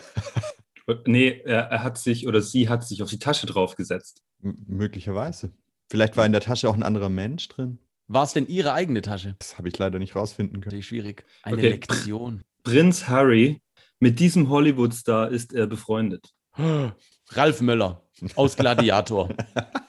Nee, 1.05 1.41
er, 1.43 1.83
hat 1.83 1.97
sich 1.97 2.27
oder 2.27 2.41
sie 2.41 2.69
hat 2.69 2.87
sich 2.87 3.01
auf 3.01 3.09
die 3.09 3.17
Tasche 3.19 3.47
draufgesetzt. 3.47 4.21
M 4.41 4.55
möglicherweise. 4.67 5.51
Vielleicht 5.89 6.15
war 6.15 6.25
in 6.25 6.31
der 6.31 6.41
Tasche 6.41 6.69
auch 6.69 6.75
ein 6.75 6.83
anderer 6.83 7.09
Mensch 7.09 7.49
drin. 7.49 7.79
War 8.07 8.23
es 8.23 8.33
denn 8.33 8.47
ihre 8.47 8.71
eigene 8.71 9.01
Tasche? 9.01 9.35
Das 9.39 9.57
habe 9.57 9.67
ich 9.67 9.77
leider 9.79 9.97
nicht 9.99 10.15
rausfinden 10.15 10.61
können. 10.61 10.81
Schwierig. 10.83 11.25
Eine 11.43 11.57
Okay. 11.57 11.69
Lektion. 11.71 12.43
Prinz 12.63 13.07
Harry, 13.07 13.61
mit 13.99 14.19
diesem 14.19 14.47
Hollywood-Star 14.49 15.29
ist 15.29 15.53
er 15.53 15.65
befreundet. 15.65 16.33
Ralf 17.31 17.61
Möller 17.61 18.07
aus 18.35 18.55
Gladiator. 18.55 19.29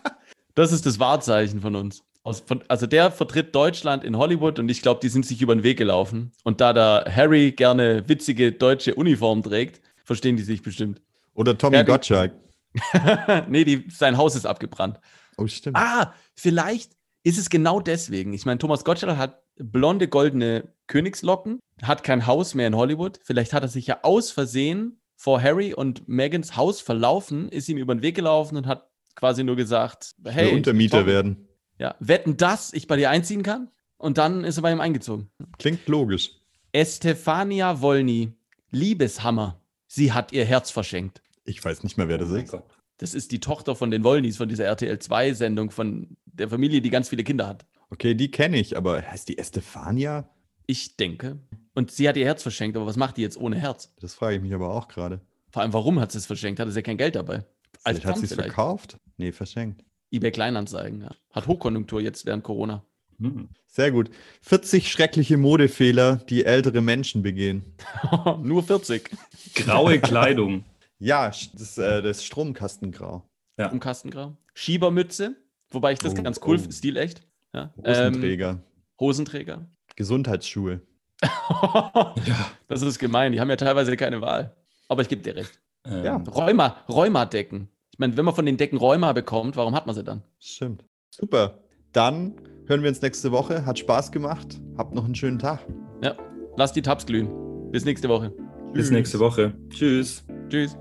Das 0.59 0.73
ist 0.73 0.87
das 0.87 0.99
Wahrzeichen 0.99 1.61
von 1.61 1.77
uns. 1.77 2.03
Aus, 2.25 2.41
von, 2.41 2.65
also 2.67 2.89
der 2.89 3.13
vertritt 3.13 3.55
Deutschland 3.55 4.03
in 4.03 4.19
Hollywood 4.19 4.59
und 4.59 4.69
ich 4.69 4.83
glaube, 4.83 4.99
die 5.01 5.09
sind 5.09 5.25
sich 5.25 5.41
über 5.41 5.55
den 5.55 5.63
Weg 5.63 5.79
gelaufen. 5.79 6.33
Und 6.43 6.61
da 6.61 6.73
der 6.73 7.05
Harry 7.15 7.53
gerne 7.53 8.09
witzige 8.09 8.51
deutsche 8.51 8.97
Uniform 8.97 9.45
trägt, 9.45 9.81
verstehen 10.03 10.37
die 10.37 10.43
sich 10.43 10.61
bestimmt. 10.61 11.01
Oder 11.35 11.57
Tommy 11.57 11.77
Ja, 11.77 11.85
Gottschalk. 11.85 12.35
nee, 13.49 13.63
die, 13.63 13.85
sein 13.89 14.17
Haus 14.17 14.35
ist 14.35 14.47
abgebrannt. 14.47 14.99
Oh, 15.37 15.47
stimmt. 15.47 15.77
Ah, 15.77 16.13
vielleicht 16.35 16.91
ist 17.23 17.39
es 17.39 17.51
genau 17.51 17.79
deswegen. 17.79 18.33
Ich 18.33 18.45
meine, 18.45 18.59
Thomas 18.59 18.85
Gottschalk 18.85 19.17
hat 19.17 19.41
blonde, 19.59 20.09
goldene 20.09 20.75
Königslocken, 20.89 21.61
hat 21.83 22.03
kein 22.03 22.27
Haus 22.27 22.55
mehr 22.55 22.67
in 22.67 22.75
Hollywood. 22.75 23.21
Vielleicht 23.23 23.53
hat 23.53 23.63
er 23.63 23.69
sich 23.69 23.87
ja 23.87 24.01
aus 24.03 24.33
Versehen 24.33 25.01
vor 25.15 25.41
Harry 25.41 25.73
und 25.73 26.09
Megans 26.09 26.57
Haus 26.57 26.81
verlaufen, 26.81 27.49
ist 27.49 27.69
ihm 27.69 27.79
über 27.79 27.95
den 27.95 28.03
Weg 28.03 28.17
gelaufen 28.17 28.57
und 28.57 28.67
hat 28.67 28.89
quasi 29.19 29.45
nur 29.45 29.57
gesagt, 29.57 30.15
Hey, 30.25 30.55
Untermieter 30.55 31.01
Tom, 31.01 31.07
werden. 31.07 31.49
Ja, 31.79 31.97
wetten, 32.01 32.37
dass 32.37 32.73
ich 32.73 32.87
bei 32.87 32.97
dir 32.97 33.11
einziehen 33.11 33.43
kann? 33.43 33.69
Und 33.97 34.17
dann 34.17 34.45
ist 34.45 34.57
er 34.59 34.63
bei 34.63 34.73
ihm 34.73 34.81
eingezogen. 34.81 35.29
Klingt 35.59 35.87
logisch. 35.89 36.31
Estefania 36.73 37.81
Wolny, 37.81 38.33
Liebeshammer. 38.71 39.61
Sie 39.89 40.13
hat 40.13 40.33
ihr 40.33 40.45
Herz 40.45 40.71
verschenkt. 40.71 41.21
Ich 41.45 41.65
weiß 41.65 41.83
nicht 41.83 41.97
mehr, 41.97 42.09
wer 42.09 42.19
das 42.19 42.31
Oh 42.31 42.37
ist. 42.37 42.57
Das 42.99 43.15
ist 43.15 43.33
die 43.33 43.41
Tochter 43.41 43.75
von 43.75 43.91
den 43.91 44.05
Wollnys, 44.05 44.37
von 44.37 44.49
dieser 44.49 44.67
RTL-2-Sendung, 44.67 45.71
von 45.71 46.17
der 46.27 46.49
Familie, 46.49 46.81
die 46.81 46.91
ganz 46.91 47.09
viele 47.09 47.25
Kinder 47.25 47.47
hat. 47.47 47.67
Okay, 47.91 48.15
die 48.15 48.31
kenne 48.31 48.59
ich, 48.59 48.77
aber 48.77 49.03
heißt 49.03 49.29
die 49.29 49.39
Estefania? 49.39 50.29
Ich 50.67 50.97
denke. 50.97 51.39
Und 51.75 51.91
sie 51.91 52.09
hat 52.09 52.17
ihr 52.17 52.27
Herz 52.27 52.43
verschenkt, 52.43 52.77
aber 52.77 52.87
was 52.87 52.97
macht 52.97 53.17
die 53.17 53.23
jetzt 53.23 53.39
ohne 53.39 53.57
Herz? 53.57 53.95
Das 54.01 54.15
frage 54.15 54.37
ich 54.37 54.43
mich 54.43 54.53
aber 54.53 54.75
auch 54.75 54.89
gerade. 54.89 55.21
Vor 55.51 55.63
allem, 55.63 55.73
warum 55.73 55.99
hat 55.99 56.13
sie 56.13 56.19
es 56.19 56.27
verschenkt? 56.27 56.61
Hatte 56.61 56.71
sie 56.71 56.79
ja 56.79 56.83
kein 56.83 56.99
Geld 56.99 57.17
dabei? 57.17 57.45
Als 57.89 57.99
Vielleicht 58.01 58.07
hat 58.17 58.19
sie 58.19 58.27
es 58.27 58.35
verkauft? 58.35 58.99
Nee, 59.17 59.33
verschenkt. 59.33 59.83
eBay 60.11 60.31
Kleinanzeigen, 60.31 61.01
ja. 61.03 61.11
Hat 61.33 61.47
Hochkonjunktur 61.47 62.01
jetzt 62.01 62.27
während 62.27 62.45
Corona. 62.45 62.85
Hm. 63.19 63.49
Sehr 63.67 63.91
gut. 63.91 64.11
40 64.43 64.91
schreckliche 64.91 65.37
Modefehler, 65.37 66.17
die 66.29 66.45
ältere 66.45 66.81
Menschen 66.81 67.23
begehen. 67.23 67.75
Nur 68.43 68.63
40 68.63 69.11
Graue 69.55 69.99
Kleidung. 70.01 70.65
Ja, 71.01 71.29
das, 71.29 71.79
äh, 71.79 72.03
das 72.03 72.25
Stromkastengrau. 72.25 73.23
Ja. 73.57 73.69
im 73.69 73.79
Kastengrau. 73.79 74.37
Schiebermütze, 74.53 75.37
wobei 75.71 75.93
ich 75.93 76.01
das 76.01 76.13
Oh, 76.19 76.23
ganz 76.25 76.41
cool 76.45 76.57
oh. 76.57 76.59
finde, 76.59 76.75
stilecht. 76.75 77.23
Ja. 77.55 77.73
Ähm, 77.85 77.95
Hosenträger. 78.15 78.63
Hosenträger. 78.99 79.69
Gesundheitsschuhe. 79.95 80.81
Ja. 82.27 82.51
Das 82.67 82.83
ist 82.83 82.99
gemein, 82.99 83.31
die 83.33 83.41
haben 83.41 83.49
ja 83.51 83.55
teilweise 83.57 83.97
keine 83.97 84.21
Wahl. 84.21 84.57
Aber 84.89 85.03
ich 85.03 85.09
gebe 85.09 85.23
dir 85.23 85.37
recht. 85.37 85.61
Ähm, 85.85 86.05
Ja. 86.05 86.17
Rheuma, 86.17 86.77
Rheumadecken. 86.89 87.69
Ich 87.99 88.01
meine, 88.01 88.17
wenn 88.17 88.27
man 88.27 88.35
von 88.37 88.47
den 88.47 88.57
Decken 88.57 88.79
Rheuma 88.79 89.13
bekommt, 89.13 89.57
warum 89.57 89.75
hat 89.75 89.87
man 89.87 89.95
sie 89.97 90.05
dann? 90.05 90.23
Stimmt. 90.39 90.85
Super. 91.11 91.59
Dann 91.93 92.37
hören 92.67 92.83
wir 92.83 92.91
uns 92.91 93.03
nächste 93.03 93.33
Woche. 93.33 93.67
Hat 93.67 93.77
Spaß 93.77 94.13
gemacht. 94.13 94.61
Habt 94.77 94.95
noch 94.95 95.05
einen 95.05 95.17
schönen 95.17 95.41
Tag. 95.41 95.67
Ja, 96.01 96.15
lass 96.57 96.73
die 96.73 96.83
Tabs 96.83 97.07
glühen. 97.07 97.29
Bis 97.73 97.85
nächste 97.85 98.09
Woche. 98.09 98.33
Bis 98.73 98.93
nächste 98.93 99.19
Woche. 99.19 99.53
Tschüss. 99.71 100.25
Tschüss. 100.49 100.79